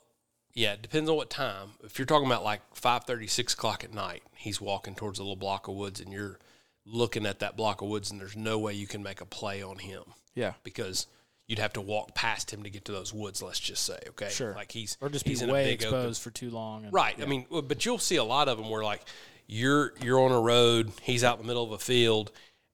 [0.54, 1.72] yeah, it depends on what time.
[1.84, 5.36] If you're talking about like 5:30, 6 o'clock at night, he's walking towards a little
[5.36, 6.38] block of woods, and you're
[6.86, 9.62] looking at that block of woods, and there's no way you can make a play
[9.62, 10.02] on him.
[10.34, 10.54] Yeah.
[10.64, 11.06] because
[11.46, 13.42] you'd have to walk past him to get to those woods.
[13.42, 14.54] Let's just say, okay, Sure.
[14.54, 16.84] like he's Or just be he's in a way big open- exposed for too long.
[16.84, 17.20] And, right?
[17.20, 19.02] I mean, but you'll see a lot of them where like
[19.48, 22.30] you're you're on a road, he's out in the middle of a field,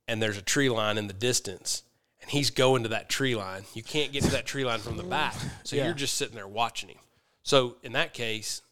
[0.07, 1.83] and there's a tree line in the distance,
[2.21, 3.65] and he's going to that tree line.
[3.75, 5.85] You can't get to that tree line from the back, so Yeah.
[5.87, 6.99] you're just sitting there watching him.
[7.43, 8.63] So in that case,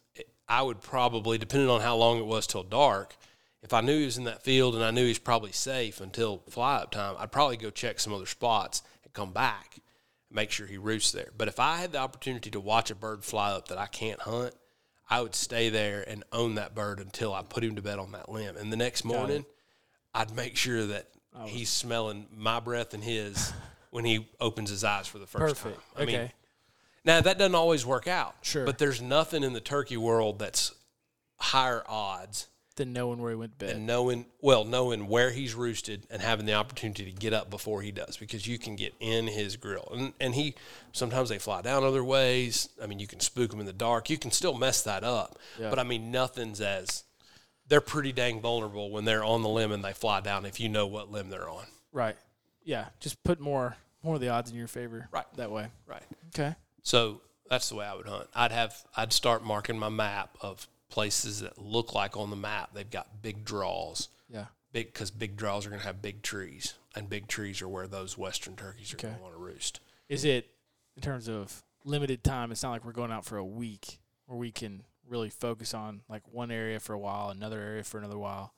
[0.48, 3.16] I would probably, depending on how long it was till dark.
[3.62, 6.42] If I knew he was in that field and I knew he's probably safe until
[6.50, 9.82] fly up time, I'd probably go check some other spots and come back and
[10.36, 11.30] make sure he roosts there.
[11.36, 14.20] But if I had the opportunity to watch a bird fly up that I can't
[14.20, 14.54] hunt,
[15.08, 18.12] I would stay there and own that bird until I put him to bed on
[18.12, 18.56] that limb.
[18.56, 19.46] And the next morning,
[20.12, 21.08] I'd make sure that
[21.46, 23.52] he's smelling my breath and his
[23.90, 25.76] when he opens his eyes for the first Perfect.
[25.96, 26.02] time.
[26.02, 26.32] I mean, okay.
[27.04, 28.34] Now that doesn't always work out.
[28.42, 28.64] Sure.
[28.64, 30.72] But there's nothing in the turkey world that's
[31.38, 33.74] higher odds Than knowing where he went to bed.
[33.76, 37.82] than knowing well, knowing where he's roosted and having the opportunity to get up before
[37.82, 39.88] he does because you can get in his grill.
[39.94, 40.54] And and he
[40.92, 42.68] sometimes they fly down other ways.
[42.82, 44.08] I mean, you can spook them in the dark.
[44.08, 45.38] You can still mess that up.
[45.60, 45.70] Yeah.
[45.70, 47.04] But I mean, nothing's as
[47.74, 50.68] they're pretty dang vulnerable when they're on the limb and they fly down if you
[50.68, 51.64] know what limb they're on.
[51.90, 52.14] right.
[52.62, 52.86] Yeah.
[53.00, 55.08] Just put more more of the odds in your favor.
[55.10, 55.24] Right.
[55.36, 55.66] That way.
[55.88, 56.04] Right.
[56.28, 56.54] Okay.
[56.84, 57.20] So
[57.50, 58.28] that's the way I would hunt.
[58.32, 62.70] I'd have I'd start marking my map of places that look like on the map
[62.74, 64.46] they've got big draws, Yeah.
[64.72, 67.88] big because big draws are going to have big trees, and big trees are where
[67.88, 69.80] those western turkeys are going to want to roost.
[70.08, 70.48] Is it
[70.96, 72.52] in terms of limited time?
[72.52, 76.00] It's not like we're going out for a week where we can really focus on
[76.08, 78.54] like one area for a while, another area for another while.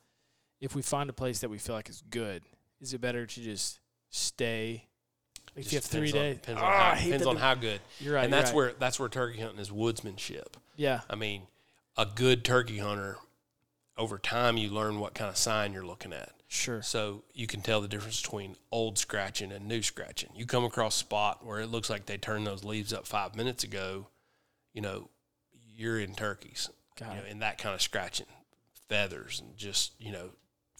[0.60, 2.42] If we find a place that we feel like is good,
[2.80, 3.80] is it better to just
[4.10, 4.84] stay?
[5.54, 8.14] Like if you have three days, depends Ah, on, how, depends on how good, You're
[8.14, 8.24] right.
[8.24, 8.56] and that's right.
[8.56, 10.54] where that's where turkey hunting is woodsmanship.
[10.76, 11.00] Yeah.
[11.08, 11.42] I mean,
[11.96, 13.16] a good turkey hunter
[13.98, 16.32] over time you learn what kind of sign you're looking at.
[16.48, 16.82] Sure.
[16.82, 20.30] So you can tell the difference between old scratching and new scratching.
[20.36, 23.34] You come across a spot where it looks like they turned those leaves up five
[23.34, 24.06] minutes ago,
[24.74, 25.08] you know,
[25.76, 26.70] you're in turkeys.
[27.14, 28.26] You know, in that kind of scratching,
[28.88, 30.30] feathers and just you know,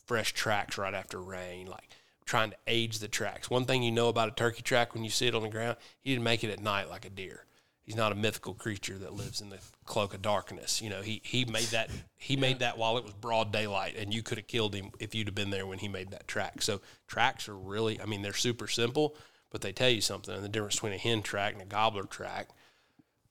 [0.07, 1.91] fresh tracks right after rain, like
[2.25, 3.51] trying to age the tracks.
[3.51, 5.77] One thing you know about a turkey track when you see it on the ground,
[6.01, 7.45] he didn't make it at night like a deer.
[7.83, 10.83] He's not a mythical creature that lives in the cloak of darkness.
[10.83, 14.13] You know, he he made that he made that while it was broad daylight, and
[14.13, 16.63] you could have killed him if you'd have been there when he made that track.
[16.63, 19.17] So tracks are really, I mean, they're super simple,
[19.51, 20.35] but they tell you something.
[20.35, 22.49] And the difference between a hen track and a gobbler track,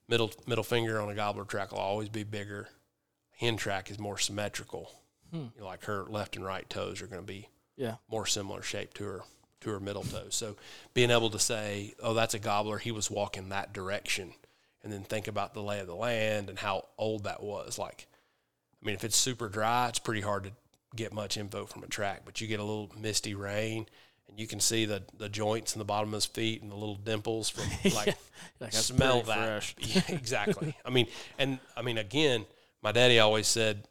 [0.08, 2.70] middle middle finger on a gobbler track will always be bigger.
[3.38, 4.92] Hen track is more symmetrical.
[5.32, 5.38] Hmm.
[5.56, 7.96] You know, like her left and right toes are going to be Yeah.
[8.10, 9.24] more similar shape to her
[9.62, 10.36] to her middle toes.
[10.36, 10.56] So
[10.94, 12.78] being able to say, "Oh, that's a gobbler.
[12.78, 14.34] He was walking that direction,"
[14.84, 17.78] and then think about the lay of the land and how old that was.
[17.80, 18.08] Like,
[18.82, 20.52] I mean, if it's super dry, it's pretty hard to
[20.96, 22.22] get much info from a track.
[22.26, 23.88] But you get a little misty rain,
[24.30, 26.76] and you can see the the joints in the bottom of his feet and the
[26.76, 27.64] little dimples from
[27.94, 28.16] like
[28.60, 29.38] Like, smell that.
[29.38, 29.76] fresh.
[29.80, 30.76] Yeah, exactly.
[30.86, 31.08] I mean,
[31.38, 32.46] and I mean, again,
[32.82, 33.88] my daddy always said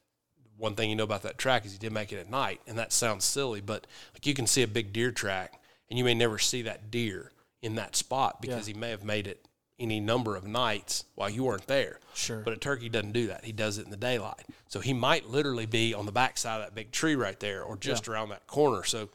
[0.57, 2.79] one thing you know about that track is he did make it at night, and
[2.79, 5.61] that sounds silly, but like you can see a big deer track,
[5.91, 7.33] and you may never see that deer
[7.63, 11.43] in that spot because he may have made it any number of nights while you
[11.45, 11.99] weren't there.
[12.15, 12.41] Sure.
[12.41, 13.45] But a turkey doesn't do that.
[13.45, 14.45] He does it in the daylight.
[14.69, 17.77] So he might literally be on the backside of that big tree right there or
[17.77, 18.85] just around that corner.
[18.85, 19.09] So,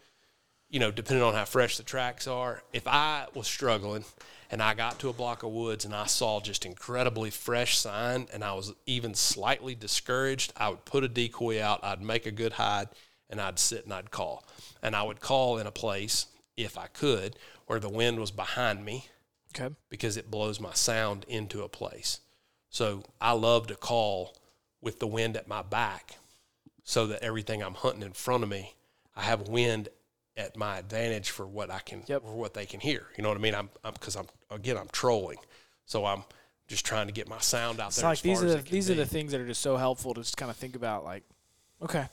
[0.70, 4.06] you know, depending on how fresh the tracks are, if I was struggling
[4.52, 8.28] and I got to a block of woods and I saw just incredibly fresh sign
[8.32, 12.32] and I was even slightly discouraged, I would put a decoy out, I'd make a
[12.32, 12.90] good hide,
[13.30, 14.44] and I'd sit and I'd call.
[14.82, 17.36] And I would call in a place, if I could,
[17.68, 19.08] where the wind was behind me
[19.56, 19.74] okay.
[19.90, 22.20] because it blows my sound into a place.
[22.70, 24.36] So I love to call
[24.82, 26.18] with the wind at my back
[26.84, 28.76] so that everything I'm hunting in front of me,
[29.16, 29.90] I have wind
[30.40, 32.24] at my advantage for what I can Yep.
[32.24, 33.06] for what they can hear.
[33.18, 33.54] You know what I mean?
[33.54, 35.38] I'm because I'm, again I'm trolling.
[35.86, 36.24] So I'm
[36.68, 38.10] just trying to get my sound out It's there.
[38.10, 40.38] like these are the these are the things that are just so helpful to just
[40.38, 41.04] kind of think about.
[41.04, 41.24] Like,
[41.82, 42.06] okay,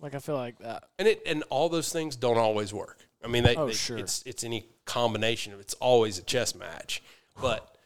[0.00, 0.84] like I feel like that.
[0.98, 2.98] and it and all those things don't always work.
[3.24, 3.98] I mean, they, Oh, they- sure.
[3.98, 7.02] it's it's any combination of it's always a chess match.
[7.40, 7.76] But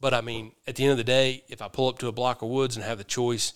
[0.00, 2.12] but I mean, at the end of the day, if I pull up to a
[2.12, 3.52] block of woods and have the choice,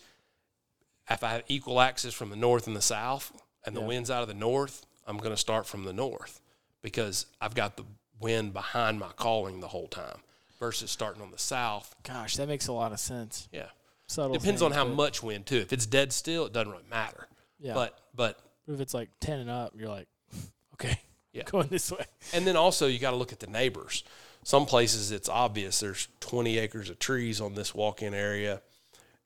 [1.10, 3.32] if I have equal access from the north and the south,
[3.64, 3.86] and the Yeah.
[3.86, 6.40] wind's out of the north, I'm going to start from the north
[6.82, 7.84] because I've got the
[8.20, 10.18] wind behind my calling the whole time
[10.60, 11.94] versus starting on the south.
[12.02, 13.48] Gosh, that makes a lot of sense.
[13.52, 13.66] Yeah,
[14.06, 14.36] Subtle.
[14.36, 15.56] depends on how much wind too.
[15.58, 17.26] If it's dead still, it doesn't really matter.
[17.58, 17.74] Yeah.
[17.74, 20.08] But but But if it's like ten and up, you're like,
[20.74, 21.00] okay,
[21.32, 21.42] Yeah.
[21.46, 22.04] going this way.
[22.32, 24.04] And then also you got to look at the neighbors.
[24.44, 28.62] Some places it's obvious there's 20 acres of trees on this walk-in area,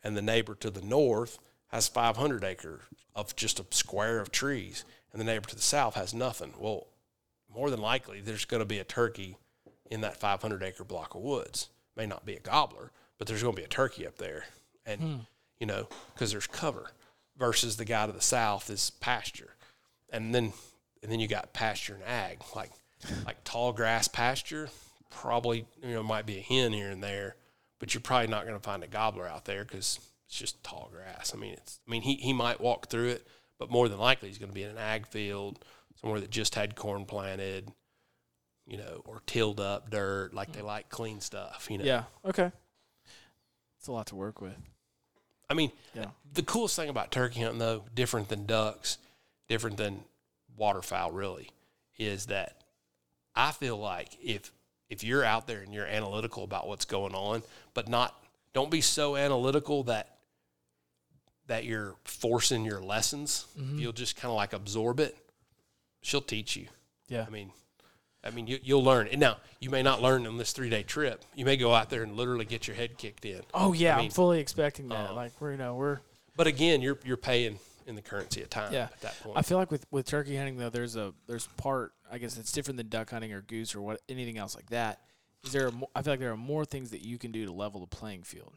[0.02, 1.38] and the neighbor to the north
[1.72, 2.80] has 500 acre
[3.14, 6.54] of just a square of trees, and the neighbor to the south has nothing.
[6.58, 6.86] Well,
[7.52, 9.36] more than likely there's going to be a turkey
[9.90, 11.68] in that 500 acre block of woods.
[11.96, 14.44] May not be a gobbler, but there's going to be a turkey up there,
[14.86, 15.16] and hmm.
[15.58, 16.90] you know because there's cover.
[17.38, 19.54] Versus the guy to the south is pasture,
[20.10, 20.52] and then
[21.02, 22.70] and then you got pasture and ag like
[23.26, 24.68] like tall grass pasture
[25.10, 27.36] probably you know might be a hen here and there
[27.78, 29.98] but you're probably not going to find a gobbler out there because
[30.32, 33.26] it's just tall grass i mean it's i mean he, he might walk through it
[33.58, 35.62] but more than likely he's going to be in an ag field
[36.00, 37.70] somewhere that just had corn planted
[38.66, 42.04] you know or tilled up dirt like they like clean stuff you know Yeah.
[42.24, 42.50] Okay.
[43.78, 44.56] It's a lot to work with.
[45.50, 46.06] i mean Yeah.
[46.32, 48.96] the coolest thing about turkey hunting though different than ducks
[49.48, 50.04] different than
[50.56, 51.50] waterfowl really
[51.98, 52.56] is that
[53.34, 54.50] i feel like if
[54.88, 57.42] if you're out there and you're analytical about what's going on,
[57.74, 58.14] but not
[58.52, 60.18] don't be so analytical that
[61.46, 63.46] that you're forcing your lessons.
[63.58, 63.78] Mm-hmm.
[63.78, 65.16] You'll just kind of like absorb it.
[66.02, 66.66] She'll teach you.
[67.08, 67.24] Yeah.
[67.26, 67.50] I mean,
[68.24, 69.08] I mean, you, you'll learn.
[69.08, 71.24] And now you may not learn on this three day trip.
[71.34, 73.42] You may go out there and literally get your head kicked in.
[73.52, 75.10] Oh yeah, I mean, am fully expecting that.
[75.10, 75.98] uh, like we're you know we're
[76.36, 78.84] But again, you're you're paying in the currency of time Yeah.
[78.84, 79.36] at that point.
[79.36, 82.52] I feel like with, with turkey hunting though, there's a there's part I guess it's
[82.52, 85.00] different than duck hunting or goose or what anything else like that.
[85.44, 85.66] Is there?
[85.68, 87.88] A I feel like there are more things that you can do to level the
[87.88, 88.52] playing field,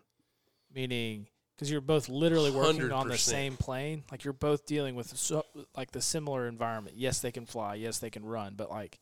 [0.74, 4.03] meaning because you're both literally working on the same plane.
[4.12, 5.45] Like you're both dealing with so,
[5.76, 6.95] like the similar environment.
[6.97, 7.76] Yes, they can fly.
[7.76, 8.53] Yes, they can run.
[8.58, 8.99] But like,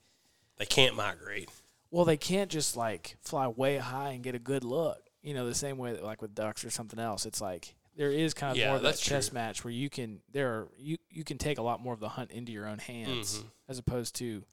[0.58, 1.50] they can't migrate.
[1.92, 5.00] well, they can't just like fly way high and get a good look.
[5.22, 7.26] You know, the same way that like with ducks or something else.
[7.26, 9.16] It's like there is kind of Yeah, more of that true.
[9.16, 12.00] chess match where you can there are you you can take a lot more of
[12.00, 13.46] the hunt into your own hands Mhm.
[13.70, 14.44] as opposed to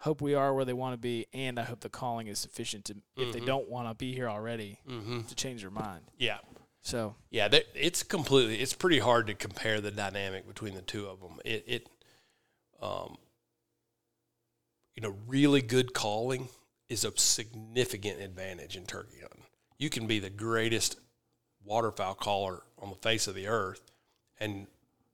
[0.00, 2.84] hope we are where they want to be and I hope the calling is sufficient
[2.86, 3.46] to if they Mhm.
[3.46, 5.22] don't want to be here already Mm-hmm.
[5.22, 6.02] to change their mind.
[6.18, 6.38] Yeah.
[6.82, 8.56] So Yeah, it's completely.
[8.60, 11.38] It's pretty hard to compare the dynamic between the two of them.
[11.44, 11.88] It, it,
[12.80, 13.16] um,
[14.94, 16.48] you know, really good calling
[16.88, 19.44] is a significant advantage in turkey hunting.
[19.78, 20.98] You can be the greatest
[21.64, 23.82] waterfowl caller on the face of the earth,
[24.38, 24.66] and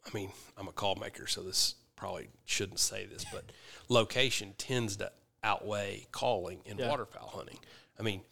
[0.04, 3.44] I mean, I'm a call maker, so this probably shouldn't say this, but
[3.88, 5.10] location tends to
[5.42, 6.88] outweigh calling in Yeah.
[6.88, 7.58] waterfowl hunting.
[7.98, 8.22] I mean,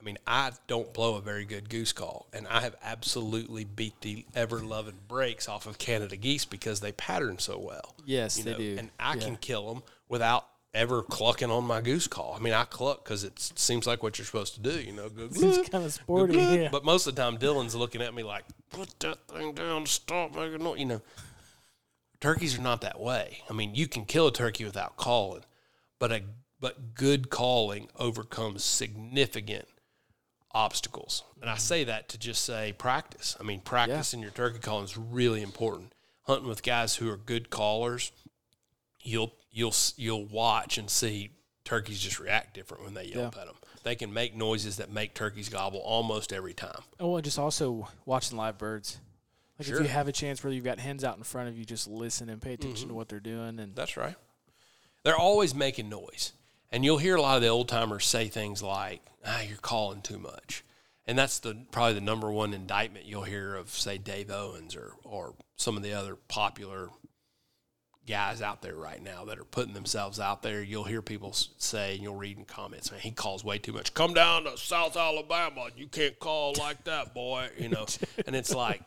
[0.00, 4.00] I mean, I don't blow a very good goose call, and I have absolutely beat
[4.00, 7.94] the ever loving brakes off of Canada geese because they pattern so well.
[8.04, 8.76] yes, You they know, do.
[8.78, 9.20] and I Yeah.
[9.24, 12.34] can kill them without ever clucking on my goose call.
[12.34, 14.80] I mean, I cluck because it seems like what you're supposed to do.
[14.80, 16.34] You know, go Seems kind of sporty.
[16.34, 16.68] gluck." Yeah.
[16.70, 20.34] But most of the time, Dylan's looking at me like, "Put that thing down, stop
[20.36, 21.02] making noise." You know,
[22.20, 23.38] turkeys are not that way.
[23.48, 25.42] I mean, you can kill a turkey without calling,
[25.98, 26.22] but a
[26.60, 29.66] but good calling overcomes significant
[30.52, 31.24] obstacles.
[31.40, 33.36] And I say that to just say practice.
[33.38, 35.92] I mean, practicing your turkey calling is really important.
[36.24, 38.12] Hunting with guys who are good callers,
[39.02, 41.30] you'll you'll you'll watch and see
[41.64, 43.56] turkeys just react different when they yelp at them.
[43.82, 46.82] They can make noises that make turkeys gobble almost every time.
[47.00, 48.98] Oh, and just also watching live birds.
[49.58, 51.64] Like if you have a chance where you've got hens out in front of you,
[51.64, 52.88] just listen and pay attention Mm-hmm.
[52.88, 53.58] to what they're doing.
[53.58, 54.14] And That's right.
[55.04, 56.32] They're always making noise.
[56.70, 60.02] And you'll hear a lot of the old timers say things like, ah, you're calling
[60.02, 60.64] too much.
[61.06, 64.92] And that's the probably the number one indictment you'll hear of, say, Dave Owens or,
[65.04, 66.90] or some of the other popular
[68.06, 70.62] guys out there right now that are putting themselves out there.
[70.62, 73.94] You'll hear people say, and you'll read in comments, man, he calls way too much.
[73.94, 75.68] Come down to South Alabama.
[75.76, 77.48] You can't call like that, boy.
[77.56, 77.86] You know,
[78.26, 78.82] and it's like,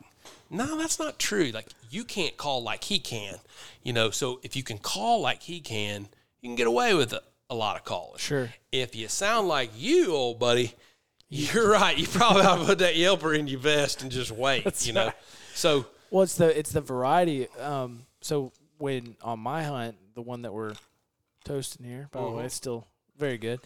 [0.50, 1.52] no, that's not true.
[1.52, 3.36] Like you can't call like he can,
[3.84, 4.10] you know.
[4.10, 6.08] So if you can call like he can,
[6.42, 7.22] you can get away with a,
[7.52, 8.18] a lot of calling.
[8.18, 8.50] Sure.
[8.72, 10.74] If you sound like you, old buddy,
[11.30, 11.96] you're right.
[11.98, 14.86] You probably ought to put that yelper in your vest and just wait.
[14.88, 15.06] you know.
[15.08, 15.16] right.
[15.54, 17.48] So Well, it's the it's the variety.
[17.60, 20.74] Um, so when on my hunt, the one that we're
[21.46, 22.46] toasting here, by the way, Mhm.
[22.46, 22.88] it's still
[23.18, 23.60] very good.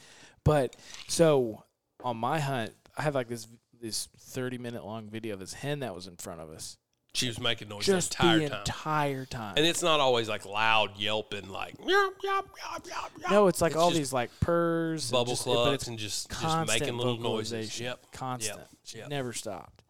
[0.43, 0.75] But
[1.07, 1.63] so
[2.03, 3.47] on my hunt, I have like this
[3.79, 6.77] this thirty minute long video of this hen that was in front of us,
[7.15, 8.59] she was making noise just the entire the time.
[8.59, 9.53] entire time.
[9.57, 13.11] and it's not always like loud yelping, like yop, yop, yop, yop.
[13.31, 15.97] no, it's like It's all these like purrs, and bubble just, clucks but it's and
[15.97, 17.79] just just making little noises.
[17.79, 18.11] Yep.
[18.11, 18.59] constant.
[18.59, 18.67] Yep.
[18.95, 19.09] Yep.
[19.09, 19.83] never stopped.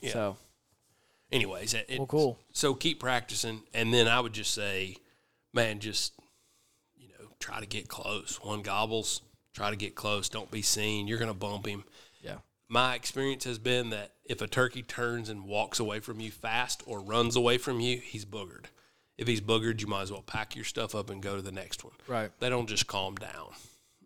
[0.00, 0.12] Yeah.
[0.12, 0.36] So
[1.32, 2.38] Anyways, it, well, cool.
[2.52, 4.96] So keep practicing, and then I would just say,
[5.52, 6.12] man, just
[6.96, 8.38] you know, try to get close.
[8.42, 10.28] One gobbles, try to get close.
[10.28, 11.08] Don't be seen.
[11.08, 11.84] You're gonna bump him.
[12.22, 12.36] Yeah.
[12.68, 16.82] My experience has been that if a turkey turns and walks away from you fast
[16.86, 18.66] or runs away from you, he's boogered.
[19.18, 21.52] If he's boogered, you might as well pack your stuff up and go to the
[21.52, 21.94] next one.
[22.06, 22.30] Right.
[22.38, 23.52] They don't just calm down.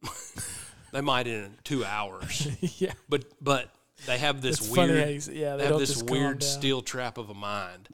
[0.93, 2.49] they might in two hours,
[2.81, 2.93] yeah.
[3.09, 3.71] but but
[4.07, 6.43] they have this It's weird funny how you say- yeah, they they have this weird
[6.43, 7.89] steel trap of a mind.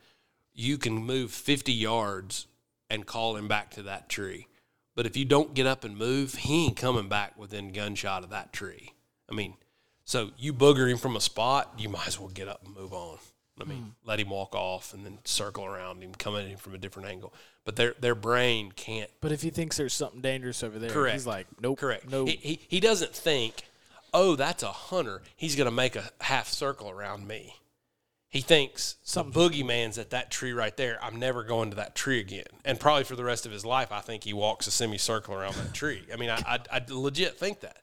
[0.54, 2.46] You can move 50 yards
[2.88, 4.46] and call him back to that tree.
[4.94, 8.30] But if you don't get up and move, he ain't coming back within gunshot of
[8.30, 8.92] that tree.
[9.30, 9.54] I mean,
[10.06, 12.94] so you booger him from a spot, you might as well get up and move
[12.94, 13.18] on.
[13.60, 13.88] I mean, Hmm.
[14.08, 17.08] let him walk off and then circle around him, come at him from a different
[17.08, 17.32] angle.
[17.64, 21.14] But their their brain can't But if he thinks there's something dangerous over there, Correct.
[21.14, 22.08] he's like, nope, Correct.
[22.08, 22.24] no.
[22.26, 23.62] He, he, he doesn't think,
[24.14, 25.22] oh, that's a hunter.
[25.36, 27.54] He's going to make a half circle around me.
[28.28, 30.98] He thinks some boogeyman's at that tree right there.
[31.02, 32.44] I'm never going to that tree again.
[32.64, 35.54] And probably for the rest of his life, I think he walks a semicircle around
[35.54, 36.02] that tree.
[36.12, 37.78] I mean, I, I, I legit think that.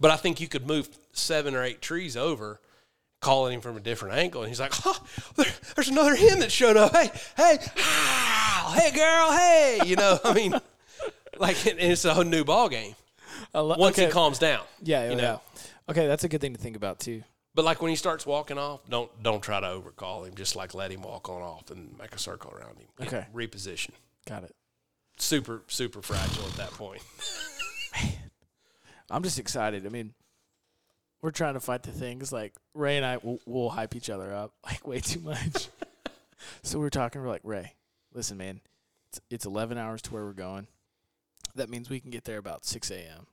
[0.00, 2.60] But I think you could move seven or eight trees over,
[3.20, 4.98] calling him from a different angle, and he's like, "Oh,
[5.36, 5.46] there,
[5.76, 6.92] there's another hen that showed up.
[6.96, 10.54] Hey, hey, ah, hey, girl, hey." You know, I mean,
[11.38, 12.94] like, and it's a whole new ball game.
[13.54, 14.06] Lo- once okay.
[14.06, 14.62] he calms down.
[14.82, 15.16] yeah, you yeah.
[15.16, 15.40] know.
[15.88, 17.22] Okay, that's a good thing to think about too.
[17.54, 20.34] But like when he starts walking off, don't don't try to overcall him.
[20.34, 22.86] Just like let him walk on off and make a circle around him.
[23.02, 23.26] Okay.
[23.34, 23.90] reposition.
[24.26, 24.54] Got it.
[25.18, 27.02] Super super fragile at that point.
[29.10, 29.86] I'm just excited.
[29.86, 30.14] I mean,
[31.22, 34.32] we're trying to fight the things like Ray and I will will hype each other
[34.32, 35.68] up like way too much.
[36.62, 37.20] so we're talking.
[37.20, 37.74] We're like, Ray,
[38.14, 38.60] listen, man,
[39.10, 40.66] it's, it's 11 hours to where we're going.
[41.54, 43.26] That means we can get there about 6 a.m.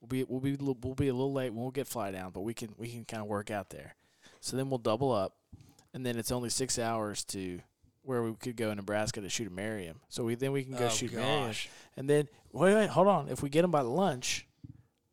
[0.00, 1.52] We'll be we'll be we'll be a little late.
[1.52, 3.94] We won't get fly down, but we can we can kind of work out there.
[4.40, 5.34] So then we'll double up,
[5.92, 7.60] and then it's only six hours to
[8.02, 10.00] where we could go in Nebraska to shoot a Merriam.
[10.08, 11.54] So we then we can go Oh, shoot Merriam.
[11.98, 13.28] And then wait, wait, hold on.
[13.28, 14.46] If we get them by lunch,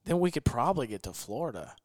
[0.07, 1.75] then we could probably get to Florida.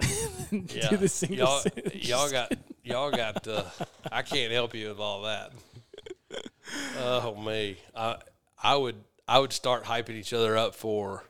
[0.52, 0.90] Yeah.
[0.90, 1.62] The y'all,
[1.94, 2.52] y'all got
[2.84, 3.48] y'all got.
[3.48, 3.64] Uh,
[4.12, 5.50] I can't help you with all that.
[7.00, 8.16] Oh me, I
[8.62, 8.96] I would
[9.26, 11.24] I would start hyping each other up for.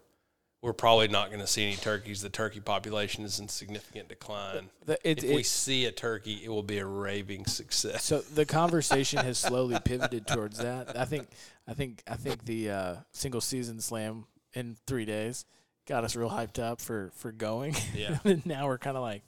[0.62, 2.22] We're probably not going to see any turkeys.
[2.22, 4.70] The turkey population is in significant decline.
[4.85, 8.03] The- it- if we see a turkey, it will be a raving success.
[8.05, 10.99] so the conversation has slowly pivoted towards that.
[10.99, 11.29] I think
[11.68, 14.24] I think I think the uh, single season slam
[14.55, 15.45] in three days
[15.87, 17.74] got us real hyped up for for going.
[17.95, 18.18] Yeah.
[18.24, 19.22] and now we're kind of like,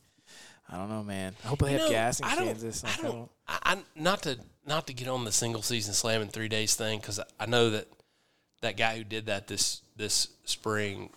[0.68, 1.34] I don't know, man.
[1.44, 2.84] I hope they have know, gas in I don't- Kansas.
[2.84, 5.62] I Like, I don't- don't- I, I not to not to get on the single
[5.62, 7.88] season slam in three days thing because I know that
[8.60, 11.10] that guy who did that this this spring,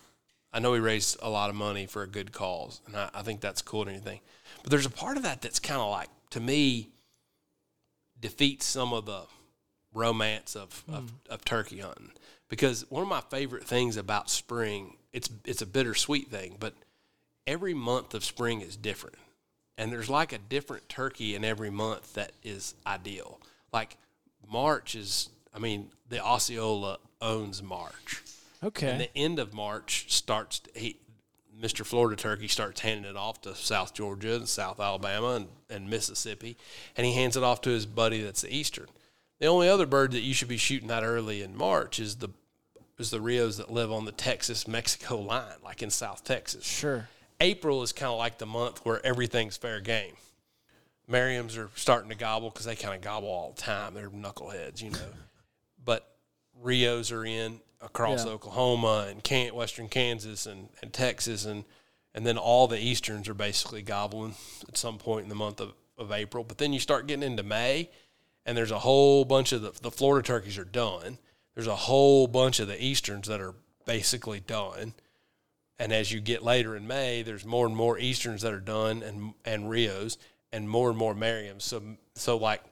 [0.52, 3.22] I know he raised a lot of money for a good cause, and I, I
[3.22, 4.20] think that's cool and everything.
[4.62, 6.88] But there's a part of that that's kind of like to me
[8.18, 9.22] defeats some of the
[9.92, 11.32] romance of, of, hmm.
[11.32, 12.12] of turkey hunting
[12.52, 16.74] because one of my favorite things about spring it's it's a bittersweet thing, but
[17.46, 19.16] every month of spring is different
[19.78, 23.40] and there's like a different turkey in every month that is ideal.
[23.72, 23.96] Like
[24.50, 28.22] March is, I mean, the Osceola owns March,
[28.62, 28.90] okay.
[28.90, 30.60] and the end of March starts.
[30.74, 30.98] He,
[31.60, 31.84] Mr.
[31.84, 36.56] Florida Turkey starts handing it off to South Georgia and South Alabama and, and Mississippi,
[36.96, 38.86] and he hands it off to his buddy that's the Eastern.
[39.38, 42.30] The only other bird that you should be shooting that early in March is the
[43.02, 46.64] is the Rios that live on the Texas Mexico line, like in South Texas.
[46.64, 47.08] sure.
[47.40, 50.14] April is kind of like the month where everything's fair game.
[51.10, 53.94] Merriams are starting to gobble because they kind of gobble all the time.
[53.94, 54.98] They're knuckleheads, you know.
[55.84, 56.08] But
[56.62, 58.30] Rios are in across Yeah.
[58.32, 61.64] Oklahoma and can- Western Kansas and, and Texas, and
[62.14, 64.36] and then all the Easterns are basically gobbling
[64.68, 66.44] at some point in the month of, of April.
[66.44, 67.90] But then you start getting into May,
[68.46, 71.18] and there's a whole bunch of the, the Florida turkeys are done.
[71.54, 74.94] There's a whole bunch of the Easterns that are basically done.
[75.78, 79.02] And as you get later in May, there's more and more Easterns that are done
[79.02, 80.16] and and Rios
[80.52, 81.62] and more and more Merriams.
[81.62, 81.82] So
[82.14, 82.62] so like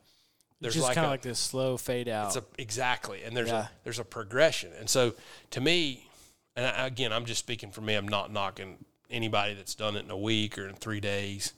[0.60, 2.26] there's Just like kind of like this slow fade out.
[2.28, 3.64] it's a, exactly, and there's Yeah.
[3.64, 5.14] a there's a progression, and so
[5.50, 6.06] to me,
[6.54, 7.94] and I, again, I'm just speaking for me.
[7.94, 11.54] I'm not knocking anybody that's done it in a week or in three days,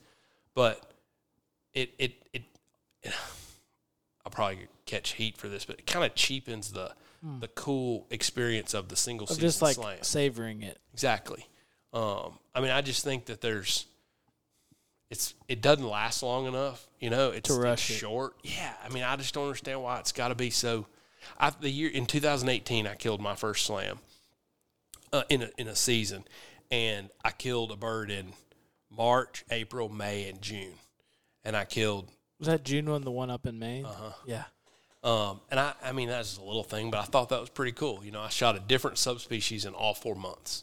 [0.55, 0.81] but
[1.75, 2.43] it it it.
[4.25, 6.93] I'll probably catch heat for this, but it kind of cheapens the
[7.23, 9.99] the cool experience of the single of season just like slam.
[10.03, 10.79] savoring it.
[10.93, 11.47] Exactly.
[11.93, 13.87] Um, I mean, I just think that there's,
[15.11, 16.87] it's it doesn't last long enough.
[16.99, 18.01] You know, it's, To rush it's it.
[18.01, 18.35] short.
[18.43, 18.73] Yeah.
[18.85, 20.87] I mean, I just don't understand why it's got to be so.
[21.39, 23.99] I the year in 2018, I killed my first slam
[25.13, 26.25] uh, in a in a season,
[26.71, 28.33] and I killed a bird in
[28.91, 30.75] March, April, May, and June,
[31.45, 32.09] and I killed
[32.41, 33.85] Was that June one, the one up in Maine?
[33.85, 34.13] Uh-huh.
[34.27, 34.45] Yeah.
[35.03, 37.73] Um, and I, I mean, that's a little thing, but I thought that was pretty
[37.73, 38.05] cool.
[38.05, 40.63] You know, I shot a different subspecies in all four months.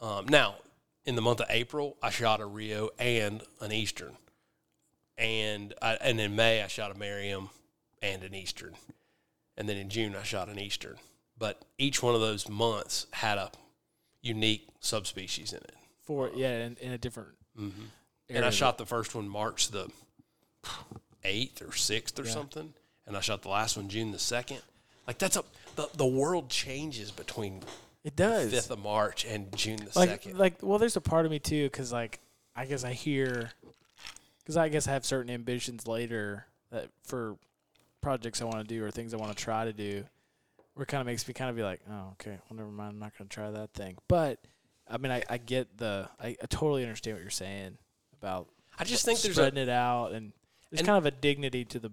[0.00, 0.56] Um, now,
[1.04, 4.16] in the month of April, I shot a Rio and an Eastern,
[5.16, 7.50] and I, and in May I shot a Merriam
[8.02, 8.74] and an Eastern,
[9.56, 10.96] and then in June I shot an Eastern.
[11.38, 13.50] But each one of those months had a
[14.20, 15.74] unique subspecies in it.
[16.02, 17.30] For yeah, in, in a different.
[17.56, 17.72] And
[18.28, 19.88] area I shot the first one March the
[21.24, 22.30] eighth or sixth or Yeah.
[22.32, 22.74] something,
[23.10, 24.62] and I shot the last one June the second.
[25.04, 25.42] Like that's a
[25.74, 27.62] the, the world changes between
[28.04, 28.14] it.
[28.14, 28.52] Does.
[28.52, 30.38] fifth of March and June the second.
[30.38, 32.20] like well, there's a part of me too, because like
[32.54, 33.50] I guess I hear,
[34.38, 37.36] because I guess I have certain ambitions later that for
[38.00, 40.04] projects I want to do or things I want to try to do,
[40.74, 42.92] where it kind of makes me kind of be like, oh okay, well never mind,
[42.92, 43.96] I'm not gonna try that thing.
[44.06, 44.38] But
[44.88, 47.76] I mean, I, I get the I, I totally understand what you're saying
[48.22, 48.46] about
[48.78, 50.32] I just think there's a spreading it out and
[50.70, 51.90] there's and- kind of a dignity to the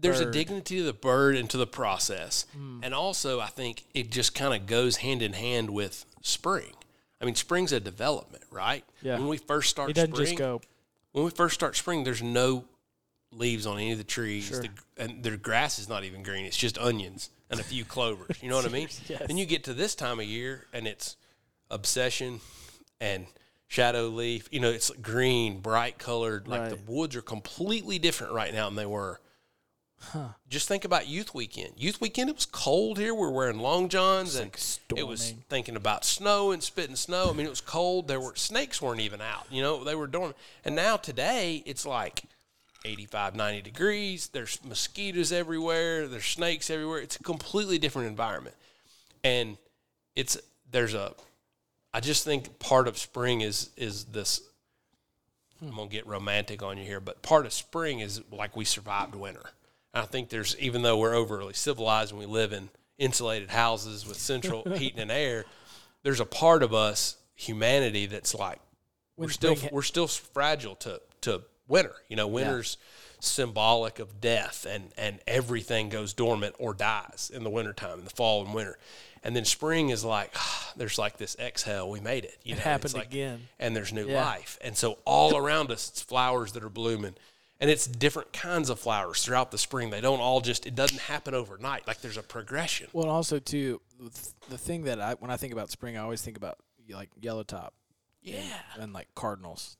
[0.00, 2.80] there's a dignity to the bird and to the process, Hmm.
[2.82, 6.72] and also I think it just kind of goes hand in hand with spring.
[7.20, 8.84] I mean, spring's a development, right?
[9.02, 9.18] Yeah.
[9.18, 10.60] When we first start it doesn't spring, just go
[11.12, 12.64] when we first start spring, there's no
[13.32, 14.62] leaves on any of the trees, Sure.
[14.62, 16.44] the, and their grass is not even green.
[16.44, 18.36] It's just onions and a few clovers.
[18.42, 18.88] You know what I mean?
[19.08, 19.22] Yes.
[19.26, 21.16] Then you get to this time of year, and it's
[21.70, 22.40] obsession
[23.00, 23.26] and
[23.66, 24.48] shadow leaf.
[24.50, 26.46] You know, it's green, bright colored.
[26.48, 26.70] Like Right.
[26.86, 29.20] the woods are completely different right now than they were.
[30.48, 31.72] Just think about youth weekend.
[31.76, 33.14] Youth weekend, it was cold here.
[33.14, 34.50] We are wearing long johns and
[34.90, 37.28] like it was thinking about snow and spitting snow.
[37.30, 38.08] I mean, it was cold.
[38.08, 39.46] There were snakes weren't even out.
[39.50, 40.36] You know, they were dormant.
[40.64, 42.22] And now today, it's like
[42.84, 44.28] 85, 90 degrees.
[44.28, 46.08] There's mosquitoes everywhere.
[46.08, 47.00] There's snakes everywhere.
[47.00, 48.56] It's a completely different environment.
[49.24, 49.58] And
[50.16, 50.38] it's
[50.70, 51.12] there's a
[51.92, 54.42] I just think part of spring is is this
[55.60, 59.14] I'm gonna get romantic on you here, but part of spring is like we survived
[59.14, 59.50] winter.
[59.98, 64.18] I think there's even though we're overly civilized and we live in insulated houses with
[64.18, 65.44] central heating and air,
[66.02, 68.58] there's a part of us, humanity, that's like
[69.16, 71.94] we're still we're still fragile to to winter.
[72.08, 72.76] You know, winter's
[73.20, 78.10] symbolic of death and and everything goes dormant or dies in the wintertime, in the
[78.10, 78.78] fall and winter.
[79.24, 80.34] And then spring is like
[80.76, 82.38] there's like this exhale, we made it.
[82.44, 83.48] You It know, happened like, again.
[83.58, 84.24] and there's new Yeah.
[84.24, 84.58] life.
[84.60, 87.14] And so all around us, it's flowers that are blooming.
[87.60, 89.90] And it's different kinds of flowers throughout the spring.
[89.90, 91.86] They don't all just, it doesn't happen overnight.
[91.88, 92.86] Like there's a progression.
[92.92, 93.80] Well, and also too,
[94.48, 97.42] the thing that I when I think about spring, I always think about like yellow
[97.42, 97.74] top
[98.22, 98.42] Yeah.
[98.78, 99.76] and like cardinals.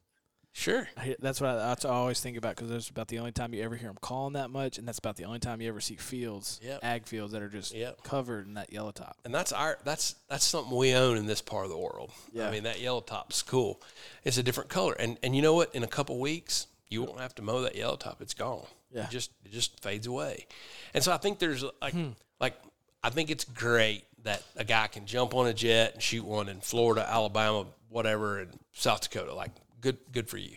[0.53, 0.89] Sure.
[0.97, 3.31] I That's what I, that's what I always think about because that's about the only
[3.31, 5.69] time you ever hear them calling that much, and that's about the only time you
[5.69, 6.81] ever see fields, Yep.
[6.83, 8.03] ag fields that are just Yep.
[8.03, 9.17] covered in that yellow top.
[9.25, 12.11] And that's our, that's, that's something we own in this part of the world.
[12.33, 12.49] Yeah.
[12.49, 13.81] I mean, that yellow top's cool.
[14.25, 14.95] It's a different color.
[14.95, 15.73] And, and you know what?
[15.77, 18.21] In a couple weeks, you won't have to mow that yellow top.
[18.23, 18.67] It's gone.
[18.93, 19.05] Yeah.
[19.05, 20.47] It just, it just fades away.
[20.95, 22.11] And so I think there's like, Hmm.
[22.41, 22.55] like,
[23.03, 26.49] I think it's great that a guy can jump on a jet and shoot one
[26.49, 29.35] in Florida, Alabama, whatever, and South Dakota.
[29.35, 30.57] Like, good, good for you.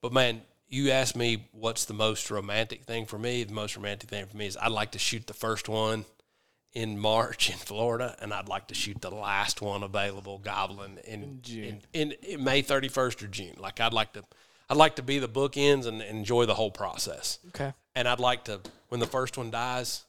[0.00, 3.44] But man, you asked me what's the most romantic thing for me.
[3.44, 6.04] The most romantic thing for me is I'd like to shoot the first one
[6.72, 11.22] in March in Florida, and I'd like to shoot the last one available goblin in
[11.22, 11.82] In June.
[11.92, 13.54] in, in May thirty first or June.
[13.58, 14.24] Like I'd like to,
[14.68, 17.38] I'd like to be the bookends and enjoy the whole process.
[17.48, 17.72] Okay.
[17.94, 20.04] And I'd like to, when the first one dies,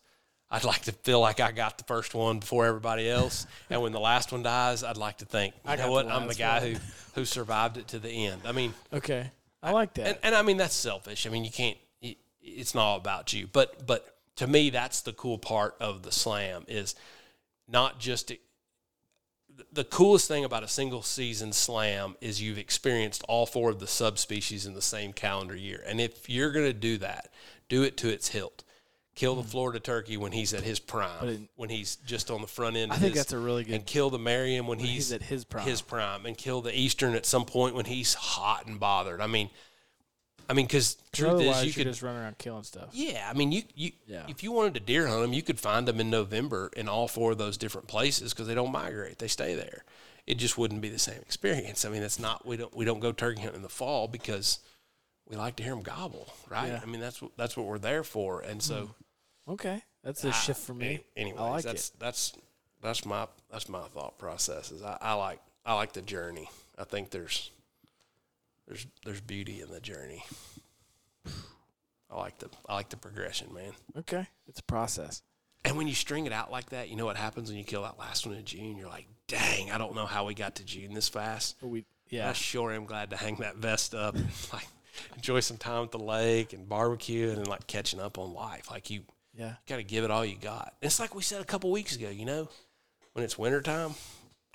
[0.49, 3.45] I'd like to feel like I got the first one before everybody else.
[3.69, 6.13] and when the last one dies, I'd like to think, you I know what, the
[6.13, 6.71] I'm the guy one.
[6.73, 6.77] who
[7.15, 8.41] who survived it to the end.
[8.45, 9.29] I mean, Okay.
[9.61, 10.07] I like that.
[10.07, 11.25] and, and I mean that's selfish.
[11.27, 11.77] I mean you can't.
[12.01, 13.47] it- It's not all about you.
[13.51, 16.95] But but to me that's the cool part of the slam is
[17.67, 18.31] not just
[19.71, 23.87] the coolest thing about a single season slam is you've experienced all four of the
[23.87, 25.83] subspecies in the same calendar year.
[25.85, 27.29] And if you're going to do that,
[27.69, 28.63] do it to its hilt.
[29.15, 29.47] Kill the hmm.
[29.47, 32.91] Florida turkey when he's at his prime, it- when he's just on the front end.
[32.91, 35.09] I of think his- that's a really good- And kill the Merriam when, When he's,
[35.09, 35.65] he's at his prime.
[35.67, 39.19] His prime, and kill the Eastern at some point when he's hot and bothered.
[39.21, 39.49] I mean,
[40.49, 42.89] I mean, because truth is, you could just run around killing stuff.
[42.93, 44.25] yeah, I mean, you you Yeah.
[44.27, 47.07] if you wanted to deer hunt them, you could find them in November in all
[47.07, 49.83] four of those different places because they don't migrate; they stay there.
[50.25, 51.85] It just wouldn't be the same experience.
[51.85, 54.59] I mean, that's not we don't we don't go turkey hunting in the fall because
[55.27, 56.67] we like to hear them gobble, right?
[56.67, 56.79] Yeah.
[56.81, 58.91] I mean, that's what that's what we're there for, and so mm-hmm.
[59.53, 59.81] Okay.
[60.03, 61.01] That's a shift for me.
[61.15, 61.99] Anyways, I like that's it.
[61.99, 62.33] that's
[62.81, 64.81] that's my that's my thought processes.
[64.81, 66.49] I, I like I like the journey.
[66.77, 67.51] I think there's
[68.67, 70.23] there's there's beauty in the journey.
[72.09, 73.71] I like the I like the progression, man.
[73.97, 74.27] Okay.
[74.47, 75.21] It's a process.
[75.65, 77.81] And when you string it out like that, you know what happens when you kill
[77.83, 78.77] that last one in June?
[78.77, 81.57] You're like, dang, I don't know how we got to June this fast.
[81.59, 82.33] But we I yeah.
[82.33, 84.67] sure am glad to hang that vest up and like
[85.15, 88.71] enjoy some time at the lake and barbecue and like catching up on life.
[88.71, 89.01] Like you
[89.33, 89.55] Yeah.
[89.67, 90.73] got to give it all you got.
[90.81, 92.47] It's like we said a couple weeks ago, you know,
[93.13, 93.95] when it's wintertime.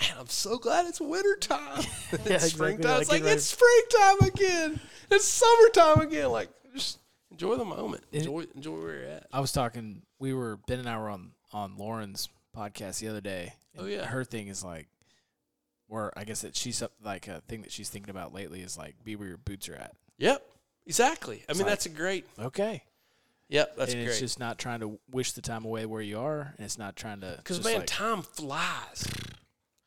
[0.01, 1.82] Man, I'm so glad it's wintertime.
[2.12, 2.49] Yeah, it's exactly.
[2.51, 2.90] springtime.
[2.93, 4.80] Like it's like it's springtime again.
[5.11, 6.30] It's summertime again.
[6.30, 6.99] Like just
[7.30, 8.03] enjoy the moment.
[8.12, 9.26] Enjoy enjoy where you're at.
[9.32, 10.03] I was talking.
[10.18, 13.55] We were Ben and I were on on Lauren's podcast the other day.
[13.78, 14.05] Oh, yeah.
[14.05, 14.88] Her thing is like,
[15.86, 18.76] where I guess that she's up, like a thing that she's thinking about lately is
[18.76, 19.95] like be where your boots are at.
[20.18, 20.43] Yep.
[20.86, 21.36] Exactly.
[21.49, 22.26] I It's mean, like- that's a great.
[22.38, 22.82] Okay.
[23.49, 24.09] Yep, that's and great.
[24.11, 26.97] it's just not trying to wish the time away where you are, and it's not
[26.97, 29.07] trying to Because man, like- time flies.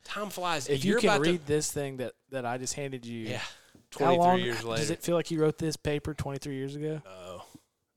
[0.06, 0.68] Time flies.
[0.68, 3.42] if you can about to- read this thing that that I just handed you, yeah,
[3.90, 4.80] twenty three years later.
[4.80, 7.02] does it feel like you wrote this paper 23 years ago?
[7.04, 7.42] No,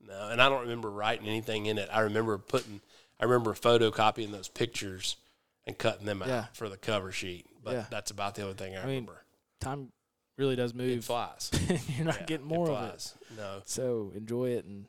[0.06, 1.88] no, and I don't remember writing anything in it.
[1.92, 2.80] I remember putting,
[3.20, 5.16] I remember photocopying those pictures
[5.66, 6.44] and cutting them out Yeah.
[6.52, 7.46] for the cover sheet.
[7.62, 7.84] But Yeah.
[7.90, 9.22] that's about the only thing I, I mean, remember.
[9.60, 9.92] Time
[10.38, 10.90] really does move.
[10.98, 11.50] It flies.
[11.96, 13.12] You're not Yeah, getting more it of it.
[13.36, 14.86] No, so enjoy it and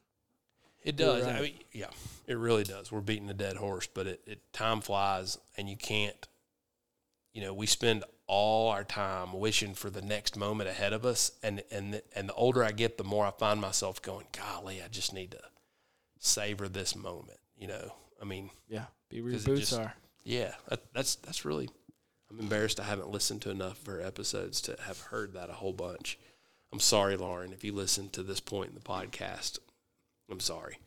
[0.83, 1.27] it does.
[1.27, 1.89] I mean, yeah,
[2.25, 2.91] it really does.
[2.91, 6.27] We're beating a dead horse, but it, it time flies, and you can't.
[7.33, 11.31] You know, we spend all our time wishing for the next moment ahead of us,
[11.43, 14.81] and and the, and the older I get, the more I find myself going, "Golly,
[14.81, 15.41] I just need to
[16.19, 19.93] savor this moment." You know, I mean, yeah, be where your boots just- are.
[20.23, 21.69] Yeah, that, that's that's really.
[22.29, 25.53] I'm embarrassed I haven't listened to enough of her episodes to have heard that a
[25.53, 26.17] whole bunch.
[26.71, 29.59] I'm sorry, Lauren, if you listen to this point in the podcast.
[30.29, 30.77] I'm sorry.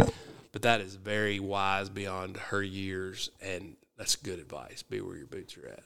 [0.52, 4.82] But that is very wise beyond her years, and that's good advice.
[4.82, 5.82] Be where your boots are at.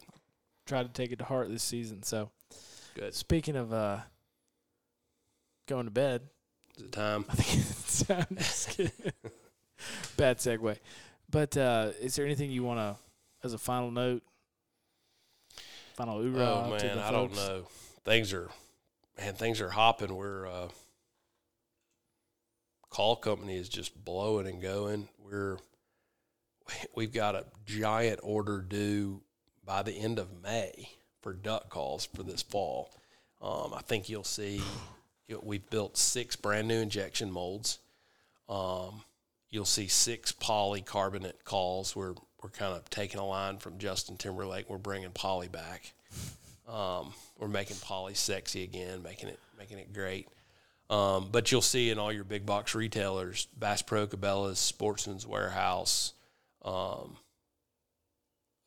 [0.69, 2.03] Try to take it to heart this season.
[2.03, 2.31] So,
[2.95, 3.15] Good.
[3.15, 4.01] speaking of uh,
[5.67, 6.29] going to bed,
[6.77, 7.25] Is it time?
[7.31, 8.27] I think it's time.
[10.19, 10.77] Bad segue.
[11.31, 12.97] But uh, is there anything you want to,
[13.43, 14.23] as a final note,
[15.95, 17.67] final hoorah Oh to man, I don't know.
[18.05, 18.51] Things are,
[19.19, 20.15] man, things are hopping.
[20.15, 20.69] We're uh,
[22.91, 25.09] call company is just blowing and going.
[25.19, 25.57] We're
[26.95, 29.23] we've got a giant order due
[29.69, 30.89] by the end of May
[31.21, 32.91] for duck calls for this fall.
[33.43, 34.63] Um, I think you'll see
[35.29, 37.79] you know, we've built six brand new injection molds.
[38.49, 39.03] Um,
[39.51, 41.95] you'll see six polycarbonate calls.
[41.95, 44.71] We're we're kind of taking a line from Justin Timberlake.
[44.71, 45.93] We're bringing poly back.
[46.67, 50.29] Um, we're making poly sexy again, making it making it great.
[50.89, 56.15] Um, but you'll see in all your big box retailers, Bass Pro, Cabela's, Sportsman's Warehouse,
[56.65, 57.19] um,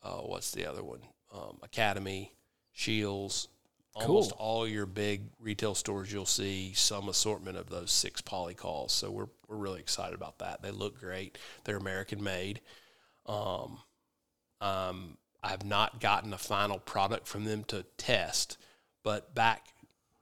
[0.03, 1.01] uh, what's the other one?
[1.33, 2.33] Um, Academy,
[2.73, 3.47] Scheels.
[3.93, 4.39] Almost Cool.
[4.39, 8.93] all your big retail stores, you'll see some assortment of those six poly calls.
[8.93, 10.61] So we're we're really excited about that.
[10.61, 11.37] They look great.
[11.65, 12.61] They're American made.
[13.25, 13.79] Um,
[14.61, 18.57] um, I've not gotten a final product from them to test,
[19.03, 19.65] but back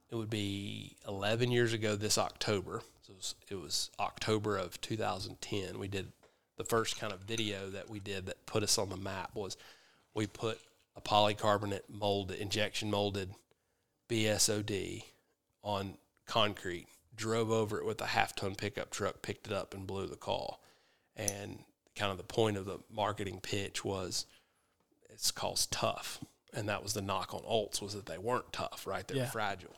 [0.10, 2.82] it would be 11 years ago this October.
[3.04, 5.78] So it was, it was October of 2010.
[5.78, 6.12] We did
[6.60, 9.56] the first kind of video that we did that put us on the map was
[10.14, 10.60] we put
[10.98, 13.32] a polycarbonate molded injection molded
[14.10, 15.04] BSOD
[15.64, 15.94] on
[16.26, 20.06] concrete, drove over it with a half ton pickup truck, picked it up and blew
[20.06, 20.62] the call.
[21.16, 21.60] And
[21.96, 24.26] kind of the point of the marketing pitch was
[25.10, 26.20] it's called tough.
[26.54, 29.08] And that was the knock on Olts was that they weren't tough, right?
[29.08, 29.30] They're Yeah.
[29.30, 29.76] fragile.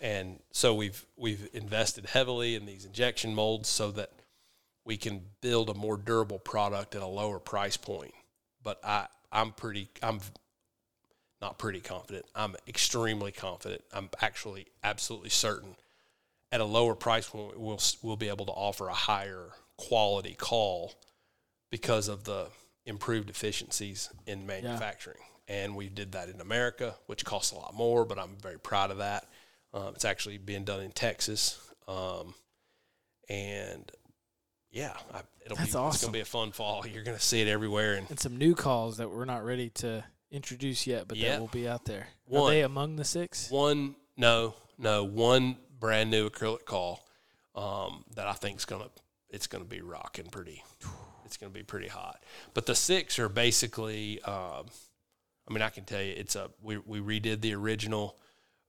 [0.00, 4.10] And so we've we've invested heavily in these injection molds so that
[4.84, 8.14] we can build a more durable product at a lower price point.
[8.62, 10.20] But I I'm pretty I'm
[11.40, 12.26] not pretty confident.
[12.34, 13.82] I'm extremely confident.
[13.92, 15.76] I'm actually absolutely certain
[16.52, 20.92] at a lower price point we'll we'll be able to offer a higher quality call
[21.70, 22.46] because of the
[22.86, 25.18] improved efficiencies in manufacturing.
[25.48, 28.90] And we did that in America, which costs a lot more, but I'm very proud
[28.90, 29.26] of that.
[29.74, 31.58] Um, it's actually being done in Texas,
[31.88, 32.34] um,
[33.28, 33.90] and
[34.74, 36.84] yeah, I, it'll That's be it's gonna be a fun fall.
[36.86, 40.04] You're gonna see it everywhere, and And some new calls that we're not ready to
[40.32, 41.30] introduce yet, but Yeah.
[41.30, 42.08] that will be out there.
[42.26, 42.42] One.
[42.42, 43.50] Are they among the six?
[43.50, 47.06] one no no one brand new acrylic call
[47.54, 48.88] um, that I think is gonna
[49.30, 50.64] it's gonna be rocking pretty.
[51.24, 52.22] It's gonna be pretty hot.
[52.52, 54.20] But the six are basically.
[54.22, 54.66] Um,
[55.46, 58.18] I mean, I can tell you, it's a we we redid the original,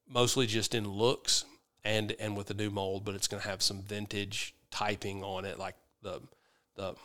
[0.07, 1.45] mostly just in looks
[1.83, 5.57] and and with a new mold, but it's gonna have some vintage typing on it,
[5.57, 5.75] like
[6.05, 6.21] the
[6.75, 6.95] the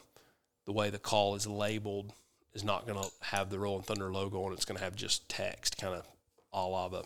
[0.66, 2.12] the way the call is labeled
[2.52, 4.56] is not gonna have the Rolling Thunder logo on it.
[4.56, 6.06] It's gonna have just text, kind of
[6.52, 7.04] a la the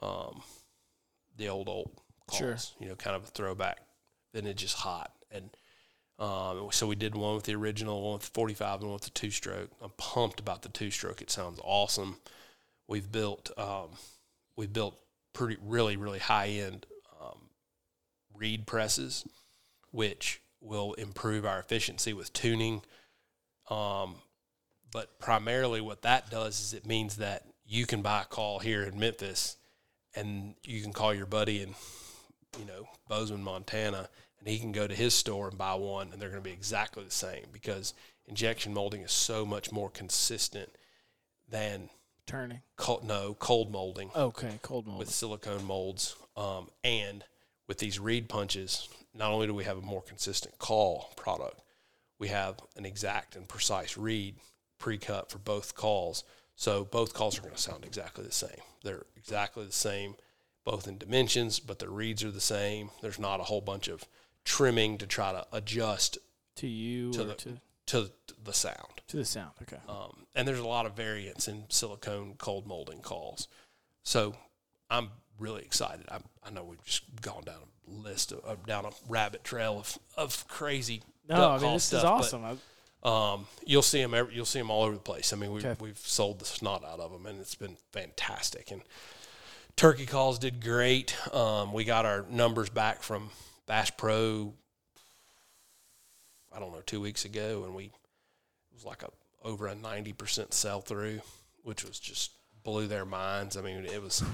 [0.00, 0.42] um,
[1.36, 1.92] the old old
[2.26, 2.38] calls.
[2.38, 2.56] Sure.
[2.80, 3.78] You know, kind of a throwback.
[4.34, 5.50] Vintage is hot, and
[6.18, 9.04] um, so we did one with the original, one with the 45, and one with
[9.04, 9.70] the two stroke.
[9.82, 11.20] I'm pumped about the two stroke.
[11.20, 12.16] It sounds awesome.
[12.88, 13.90] We've built um,
[14.56, 14.98] we've built
[15.32, 16.86] pretty really really high end
[17.20, 17.50] um,
[18.34, 19.26] reed presses,
[19.90, 22.82] which will improve our efficiency with tuning.
[23.70, 24.16] Um,
[24.92, 28.82] but primarily, what that does is it means that you can buy a call here
[28.82, 29.56] in Memphis,
[30.14, 31.74] and you can call your buddy in,
[32.58, 34.08] you know, Bozeman, Montana,
[34.38, 36.52] and he can go to his store and buy one, and they're going to be
[36.54, 37.92] exactly the same because
[38.26, 40.70] injection molding is so much more consistent
[41.48, 41.90] than
[42.26, 42.60] Turning.
[42.76, 44.98] cold, no cold molding Okay, cold mold.
[44.98, 47.24] with silicone molds, um, and
[47.68, 51.60] with these reed punches, not only do we have a more consistent call product,
[52.18, 54.36] we have an exact and precise reed
[54.78, 56.24] pre-cut for both calls.
[56.54, 58.60] So both calls are going to sound exactly the same.
[58.82, 60.16] They're exactly the same,
[60.64, 62.90] both in dimensions, but the reeds are the same.
[63.02, 64.06] There's not a whole bunch of
[64.44, 66.18] trimming to try to adjust
[66.56, 68.10] to you to or the- to to
[68.42, 69.00] the sound.
[69.06, 69.52] to the sound.
[69.62, 69.78] Okay.
[69.88, 73.46] Um, and there's a lot of variance in silicone cold molding calls.
[74.02, 74.34] So
[74.90, 76.04] I'm really excited.
[76.10, 79.78] I, I know we've just gone down a list of, of down a rabbit trail
[79.78, 81.02] of, of crazy.
[81.28, 82.44] No, I mean this stuff, is awesome.
[82.44, 84.14] I, um, you'll see them.
[84.14, 85.32] Every, you'll see them all over the place.
[85.32, 85.76] I mean, we've Okay.
[85.80, 88.70] we've sold the snot out of them, and it's been fantastic.
[88.70, 88.82] And
[89.76, 91.16] turkey calls did great.
[91.34, 93.30] Um, we got our numbers back from
[93.66, 94.54] Bass Pro.
[96.54, 97.92] I don't know, two weeks ago, and we it
[98.74, 99.10] was like a
[99.44, 101.20] over a ninety percent sell through,
[101.62, 102.32] which was just
[102.64, 103.56] blew their minds.
[103.56, 104.24] I mean, it was,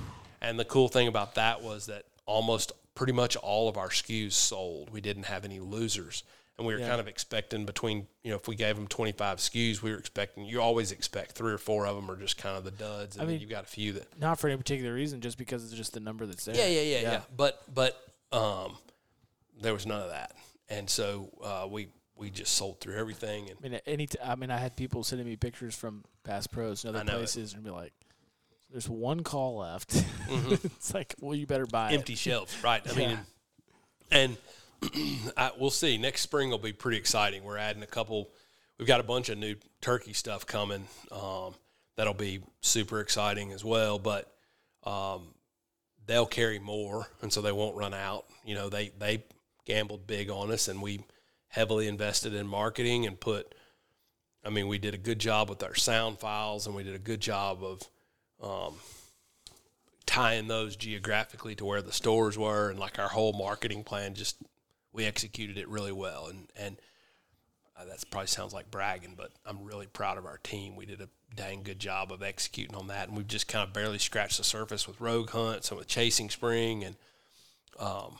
[0.40, 4.32] and the cool thing about that was that almost pretty much all of our SKUs
[4.32, 4.90] sold.
[4.90, 6.22] We didn't have any losers.
[6.58, 6.88] And we were Yeah.
[6.88, 10.44] kind of expecting between, you know, if we gave them 25 SKUs, we were expecting,
[10.44, 13.16] you always expect three or four of them are just kind of the duds.
[13.16, 15.64] And I mean- you've got a few that, Not for any particular reason, just because
[15.64, 16.54] it's just the number that's there.
[16.54, 17.22] yeah, yeah, yeah, yeah.
[17.34, 17.96] But, but,
[18.32, 18.76] um,
[19.60, 20.36] there was none of that.
[20.68, 23.48] And so, uh, we, we just sold through everything.
[23.48, 24.06] And I mean, any.
[24.06, 27.12] T- I mean, I had people sending me pictures from Bass Pros and other know
[27.14, 27.16] it.
[27.20, 27.92] places, and be like,
[28.72, 29.94] "There's one call left."
[30.28, 31.94] it's like, well, you better buy Mm-hmm.
[31.98, 32.18] empty it.
[32.18, 32.82] shelves, right?
[32.90, 33.18] I mean,
[34.10, 34.36] and
[35.36, 35.96] I, we'll see.
[35.98, 37.44] Next spring will be pretty exciting.
[37.44, 38.30] We're adding a couple.
[38.78, 40.86] We've got a bunch of new turkey stuff coming.
[41.12, 41.54] Um,
[41.96, 43.98] that'll be super exciting as well.
[43.98, 44.32] But
[44.84, 45.34] um,
[46.06, 48.24] they'll carry more, and so they won't run out.
[48.44, 49.24] You know, they they
[49.66, 51.04] gambled big on us, and we
[51.48, 53.54] heavily invested in marketing and put.
[54.44, 56.98] I mean, we did a good job with our sound files, and we did a
[56.98, 57.80] good job of
[58.42, 58.74] um,
[60.06, 64.14] tying those geographically to where the stores were, and like our whole marketing plan.
[64.14, 64.36] Just
[64.92, 66.76] we executed it really well, and and
[67.76, 70.76] uh, that probably sounds like bragging, but I'm really proud of our team.
[70.76, 73.72] We did a dang good job of executing on that, and we've just kind of
[73.72, 76.96] barely scratched the surface with Rogue hunts and with Chasing Spring, and
[77.78, 78.18] um,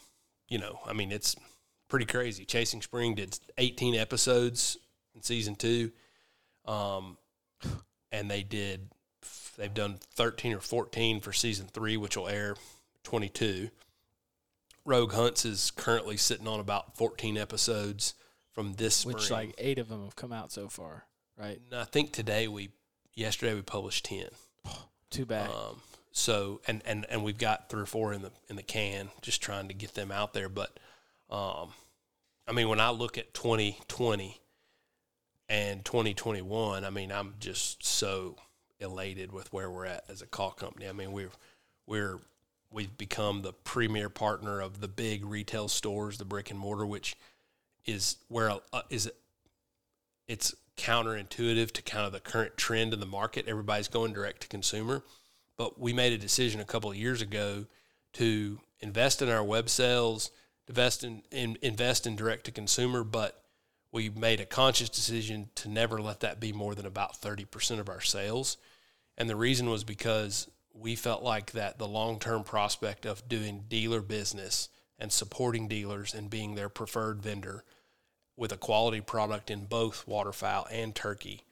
[0.49, 1.37] you know, I mean, it's
[1.89, 2.45] pretty crazy.
[2.45, 4.79] Chasing Spring did 18 episodes
[5.15, 5.93] in season two,
[6.65, 7.19] um,
[8.13, 8.89] and they did
[9.57, 12.57] they've done 13 or 14 for season three, which will air
[13.05, 13.71] 22.
[14.85, 18.15] Rogue Hunts is currently sitting on about 14 episodes
[18.53, 19.15] from this spring.
[19.15, 21.05] Which like eight of them have come out so far,
[21.39, 21.61] right?
[21.71, 22.71] And I think today we,
[23.15, 24.27] yesterday we published 10.
[25.11, 25.51] Too bad.
[25.51, 25.81] Um,
[26.13, 29.43] so and, and and we've got three or four in the in the can, just
[29.43, 30.49] trying to get them out there.
[30.49, 30.79] But
[31.31, 31.71] um,
[32.47, 34.41] I mean, when I look at 2020
[35.49, 38.37] and 2021, I mean, I'm just so
[38.83, 40.89] elated with where we're at as a call company.
[40.89, 41.31] I mean, we're
[41.87, 42.19] we're
[42.71, 47.17] we've become the premier partner of the big retail stores, the brick and mortar, which
[47.87, 49.11] is where uh, is
[50.29, 53.47] it's counterintuitive to kind of the current trend in the market.
[53.47, 55.03] Everybody's going direct to consumer,
[55.57, 57.67] but we made a decision a couple of years ago
[58.15, 60.31] to invest in our web sales,
[60.69, 63.43] invest in, in invest in direct to consumer, but
[63.93, 67.91] we made a conscious decision to never let that be more than about 30% of
[67.91, 68.57] our sales.
[69.17, 74.01] And the reason was because we felt like that the long-term prospect of doing dealer
[74.01, 77.65] business and supporting dealers and being their preferred vendor
[78.37, 81.45] with a quality product in both waterfowl and turkey,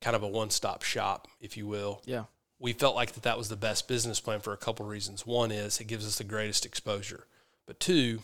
[0.00, 2.02] kind of a one-stop shop, if you will.
[2.04, 2.24] yeah.
[2.58, 5.26] We felt like that that was the best business plan for a couple of reasons.
[5.26, 7.26] One is it gives us the greatest exposure,
[7.66, 8.20] but two,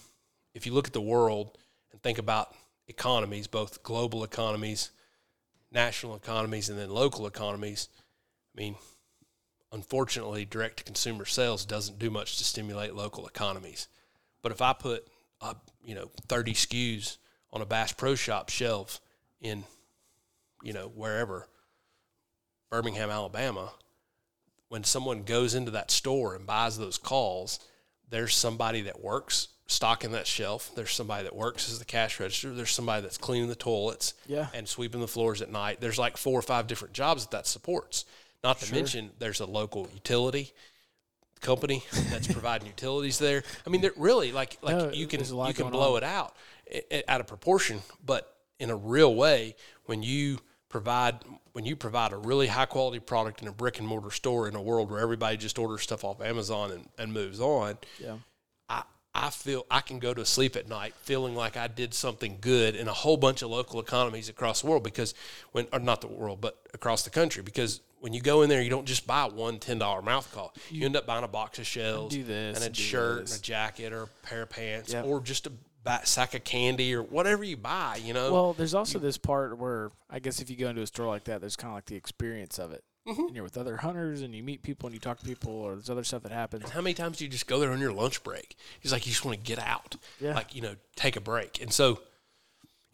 [0.55, 1.57] if you look at the world
[1.91, 2.55] and think about
[2.87, 4.91] economies, both global economies,
[5.72, 7.89] national economies, and then local economies,
[8.57, 8.76] I mean,
[9.72, 13.88] unfortunately, direct to consumer sales doesn't do much to stimulate local economies.
[14.42, 15.07] But if I put
[15.40, 17.18] up, you know, 30 SKUs
[17.52, 19.00] on a Bass Pro Shop shelf
[19.40, 19.64] in,
[20.62, 21.48] you know, wherever,
[22.70, 23.72] Birmingham, Alabama,
[24.68, 27.61] when someone goes into that store and buys those calls,
[28.09, 30.70] there's somebody that works stocking that shelf.
[30.74, 32.52] There's somebody that works as the cash register.
[32.54, 34.48] There's somebody that's cleaning the toilets Yeah.
[34.54, 35.80] and sweeping the floors at night.
[35.80, 38.04] There's like four or five different jobs that that supports.
[38.47, 38.76] Not to Sure.
[38.76, 40.53] mention there's a local utility
[41.40, 43.42] company that's providing utilities there.
[43.66, 45.92] I mean, they're really like like No, you can there's a lot you can blow
[45.97, 46.03] on.
[46.03, 46.34] it out
[47.09, 50.38] out of proportion, but in a real way when you
[50.68, 51.16] provide
[51.53, 54.55] when you provide a really high quality product in a brick and mortar store in
[54.55, 58.16] a world where everybody just orders stuff off Amazon and, and moves on, Yeah.
[58.68, 58.82] I,
[59.14, 62.74] I feel I can go to sleep at night feeling like I did something good
[62.76, 65.14] in a whole bunch of local economies across the world because
[65.53, 68.62] when or not the world but across the country because when you go in there
[68.62, 71.59] you don't just buy one ten dollar mouth call you end up buying a box
[71.59, 73.32] of shells this and a shirt this.
[73.32, 75.04] and a jacket or a pair of pants Yep.
[75.07, 75.52] or just a
[76.04, 79.90] sack of candy or whatever you buy you know Well, there's also this part where
[80.09, 81.96] I guess if you go into a store like that, there's kind of like the
[81.96, 82.84] experience of it.
[83.09, 83.20] Mm-hmm.
[83.22, 85.74] And you're with other hunters and you meet people and you talk to people or
[85.74, 86.70] there's other stuff that happens.
[86.70, 88.57] How many times do you just go there on your lunch break?
[88.80, 90.34] He's like, you just want to get out, Yeah.
[90.34, 91.61] like you know, take a break.
[91.62, 92.00] And so,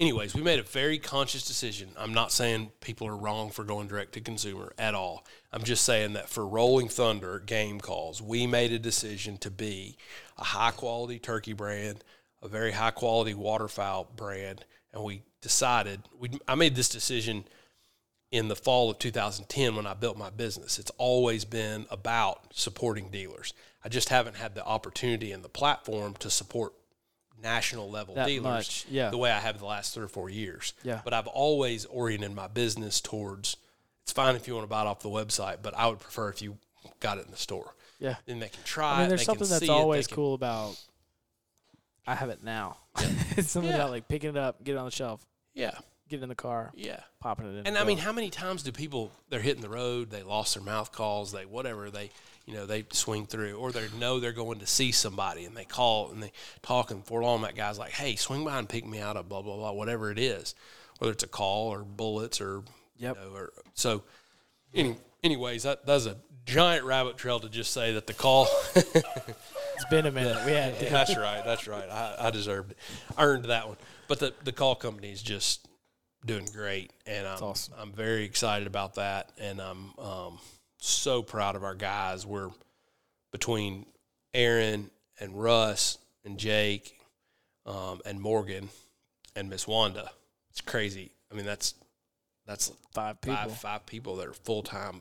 [0.00, 1.90] anyways, we made a very conscious decision.
[1.96, 5.24] I'm not saying people are wrong for going direct to consumer at all.
[5.52, 9.96] I'm just saying that for Rolling Thunder game calls, we made a decision to be
[10.38, 12.04] a high quality turkey brand,
[12.42, 16.30] a very high quality waterfowl brand, and we decided we.
[16.46, 17.44] I made this decision
[18.30, 20.78] in the fall of 2010 when I built my business.
[20.78, 23.52] It's always been about supporting dealers.
[23.84, 26.72] I just haven't had the opportunity and the platform to support
[27.42, 29.10] national level That dealers much, yeah.
[29.10, 30.72] the way I have the last three or four years.
[30.82, 31.00] Yeah.
[31.04, 33.56] But I've always oriented my business towards
[34.02, 36.28] it's fine if you want to buy it off the website, but I would prefer
[36.28, 36.56] if you
[37.00, 37.74] got it in the store.
[38.00, 38.16] Yeah.
[38.26, 38.94] Then they can try.
[38.94, 40.76] I mean, it, there's something that's see it, they always can- cool about.
[42.06, 42.78] I have it now.
[43.36, 43.76] it's something Yeah.
[43.76, 45.24] about like picking it up, get it on the shelf,
[45.54, 45.70] Yeah,
[46.12, 47.00] get in the car, yeah.
[47.20, 47.66] popping it in.
[47.66, 50.62] And I mean, how many times do people they're hitting the road, they lost their
[50.62, 52.10] mouth calls, they whatever they
[52.46, 55.64] you know they swing through, or they know they're going to see somebody and they
[55.64, 56.32] call and they
[56.62, 59.28] talk and for long that guy's like, hey, swing by and pick me out of
[59.28, 60.54] blah blah blah, whatever it is,
[60.98, 62.62] whether it's a call or bullets or
[62.98, 63.16] Yep.
[63.16, 64.04] you know, or so.
[64.74, 68.46] Any, anyways, that that's a giant rabbit trail to just say that the call.
[68.74, 70.38] it's been a minute.
[70.46, 71.42] We had that's right.
[71.44, 71.88] That's right.
[71.88, 72.78] I, I deserved it.
[73.16, 73.76] I earned that one.
[74.08, 75.66] But the, the call company is just
[76.24, 77.74] doing great, and I'm awesome.
[77.78, 80.38] I'm very excited about that, and I'm um,
[80.78, 82.26] so proud of our guys.
[82.26, 82.50] We're
[83.30, 83.86] between
[84.34, 86.98] Aaron and Russ and Jake
[87.66, 88.68] um, and Morgan
[89.36, 90.10] and Miss Wanda.
[90.50, 91.12] It's crazy.
[91.30, 91.74] I mean, that's
[92.46, 93.36] that's five people.
[93.36, 95.00] five five people that are full time,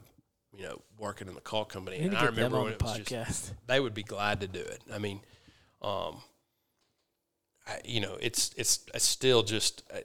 [0.56, 1.98] you know, working in the call company.
[1.98, 4.82] And I remember when it was just they would be glad to do it.
[4.94, 5.20] I mean,
[5.82, 6.22] um,
[7.68, 10.00] I, you know, it's it's it's still just uh,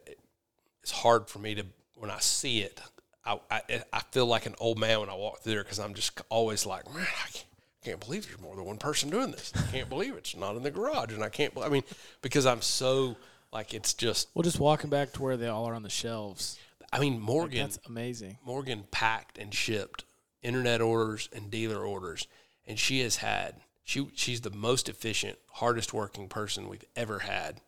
[0.86, 1.66] it's hard for me to
[1.96, 2.80] when I see it.
[3.24, 5.94] I I, I feel like an old man when I walk through there because I'm
[5.94, 7.44] just always like, man, I can't,
[7.82, 9.52] can't believe there's more than one person doing this.
[9.56, 11.52] I can't believe it's not in the garage, and I can't.
[11.60, 11.82] I mean,
[12.22, 13.16] because I'm so
[13.52, 14.28] like it's just.
[14.32, 16.56] Well, just walking back to where they all are on the shelves.
[16.92, 17.58] I mean, Like, Morgan.
[17.62, 18.38] that's amazing.
[18.46, 20.04] Morgan packed and shipped
[20.40, 22.28] internet orders and dealer orders,
[22.64, 27.60] and she has had she she's the most efficient, hardest working person we've ever had,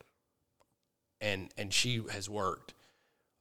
[1.21, 2.75] and and she has worked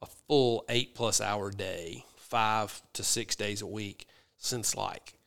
[0.02, 5.18] a full eight plus hour day, five to six days a week since like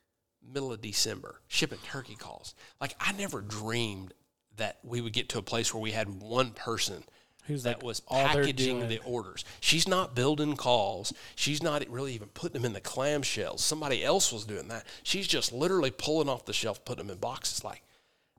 [0.53, 2.55] middle of December, shipping turkey calls.
[2.79, 4.13] Like I never dreamed
[4.57, 7.03] that we would get to a place where we had one person
[7.47, 9.43] Who's that like was packaging the orders.
[9.59, 11.11] She's not building calls.
[11.35, 13.59] She's not really even putting them in the clamshells.
[13.59, 14.85] Somebody else was doing that.
[15.03, 17.63] She's just literally pulling off the shelf, putting them in boxes.
[17.63, 17.83] Like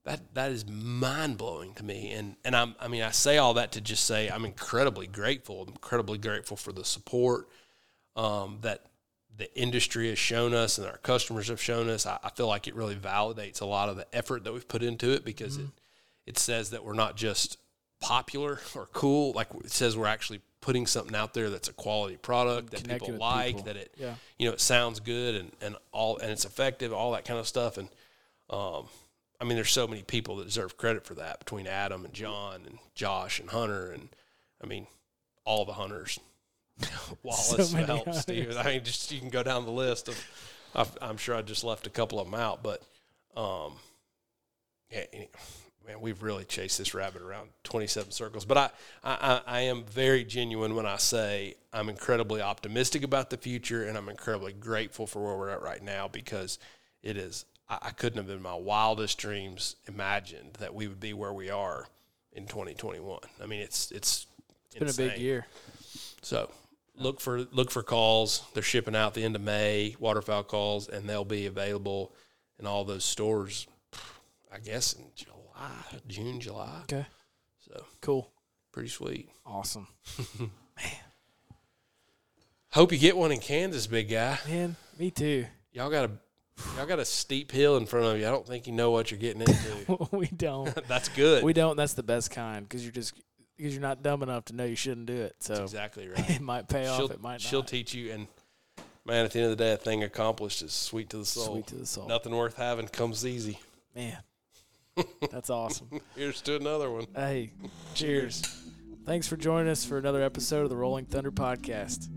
[0.05, 0.35] that.
[0.35, 2.13] That is mind blowing to me.
[2.13, 2.75] And and I'm.
[2.81, 5.63] I mean, I say all that to just say I'm incredibly grateful.
[5.63, 7.49] I'm incredibly grateful for the support
[8.17, 8.87] um, that
[9.37, 12.05] the industry has shown us and our customers have shown us.
[12.07, 14.83] I, I feel like it really validates a lot of the effort that we've put
[14.83, 15.67] into it because Mm-hmm.
[15.67, 15.73] it
[16.25, 17.57] it says that we're not just
[18.01, 19.33] popular or cool.
[19.33, 23.15] Like it says we're actually putting something out there that's a quality product that people
[23.17, 23.63] like, people.
[23.65, 24.15] that it Yeah.
[24.39, 27.49] you know it sounds good and and all and it's effective, all that kind of
[27.49, 27.79] stuff.
[27.79, 27.89] And
[28.51, 28.87] um,
[29.43, 32.61] I mean, there's so many people that deserve credit for that between Adam and John
[32.65, 34.09] and Josh and Hunter and
[34.63, 34.87] I mean
[35.45, 36.21] all the hunters.
[37.25, 38.29] Wallace, many Phelps.
[38.29, 40.27] I mean, just you can go down the list of.
[40.77, 42.83] I've, I'm sure I just left a couple of them out, but
[43.37, 43.75] um,
[44.91, 45.05] yeah,
[45.87, 48.45] man, we've really chased this rabbit around 27 circles.
[48.45, 48.71] But I,
[49.03, 53.99] I I am very genuine when I say I'm incredibly optimistic about the future, and
[53.99, 56.61] I'm incredibly grateful for where we're at right now because
[57.03, 57.45] it is.
[57.83, 61.87] I, couldn't have in my wildest dreams imagined that we would be where we are
[62.33, 63.21] in 2021.
[63.43, 64.27] I mean, it's it's
[64.75, 65.47] It's been a big year.
[66.23, 66.51] so
[66.97, 68.43] look for look for calls.
[68.55, 72.13] They're shipping out the end of May, waterfowl calls, and they'll be available
[72.59, 73.67] in all those stores.
[74.53, 75.71] I guess in July,
[76.09, 76.81] June, July.
[76.85, 77.07] Okay.
[77.61, 78.31] So Cool.
[78.73, 79.29] pretty sweet.
[79.47, 79.87] Awesome.
[80.39, 80.51] Man.
[82.71, 84.39] Hope you get one in Kansas, big guy.
[84.49, 85.47] Man, me too.
[85.73, 86.11] Y'all got a
[86.77, 88.27] y'all got a steep hill in front of you.
[88.27, 90.09] I don't think you know what you're getting into.
[90.17, 90.73] we don't.
[90.89, 91.45] That's good.
[91.45, 91.77] We don't.
[91.77, 93.15] That's the best kind because you're just
[93.57, 95.37] because you're not dumb enough to know you shouldn't do it.
[95.41, 96.31] So That's exactly right.
[96.31, 96.97] it might pay off.
[96.99, 97.69] she'll It might she'll not.
[97.69, 98.27] teach you, and
[99.05, 101.47] man, at the end of the day, a thing accomplished is sweet to the soul.
[101.47, 102.09] Sweet to the soul.
[102.09, 103.59] Nothing worth having comes easy.
[103.95, 104.19] Man,
[105.31, 106.01] that's awesome.
[106.17, 107.07] Here's to another one.
[107.15, 107.53] Hey,
[107.95, 108.43] cheers.
[109.05, 112.09] Thanks for joining us for another episode of the Rolling Thunder podcast.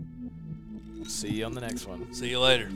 [1.06, 2.12] See you on the next one.
[2.14, 2.70] See you later.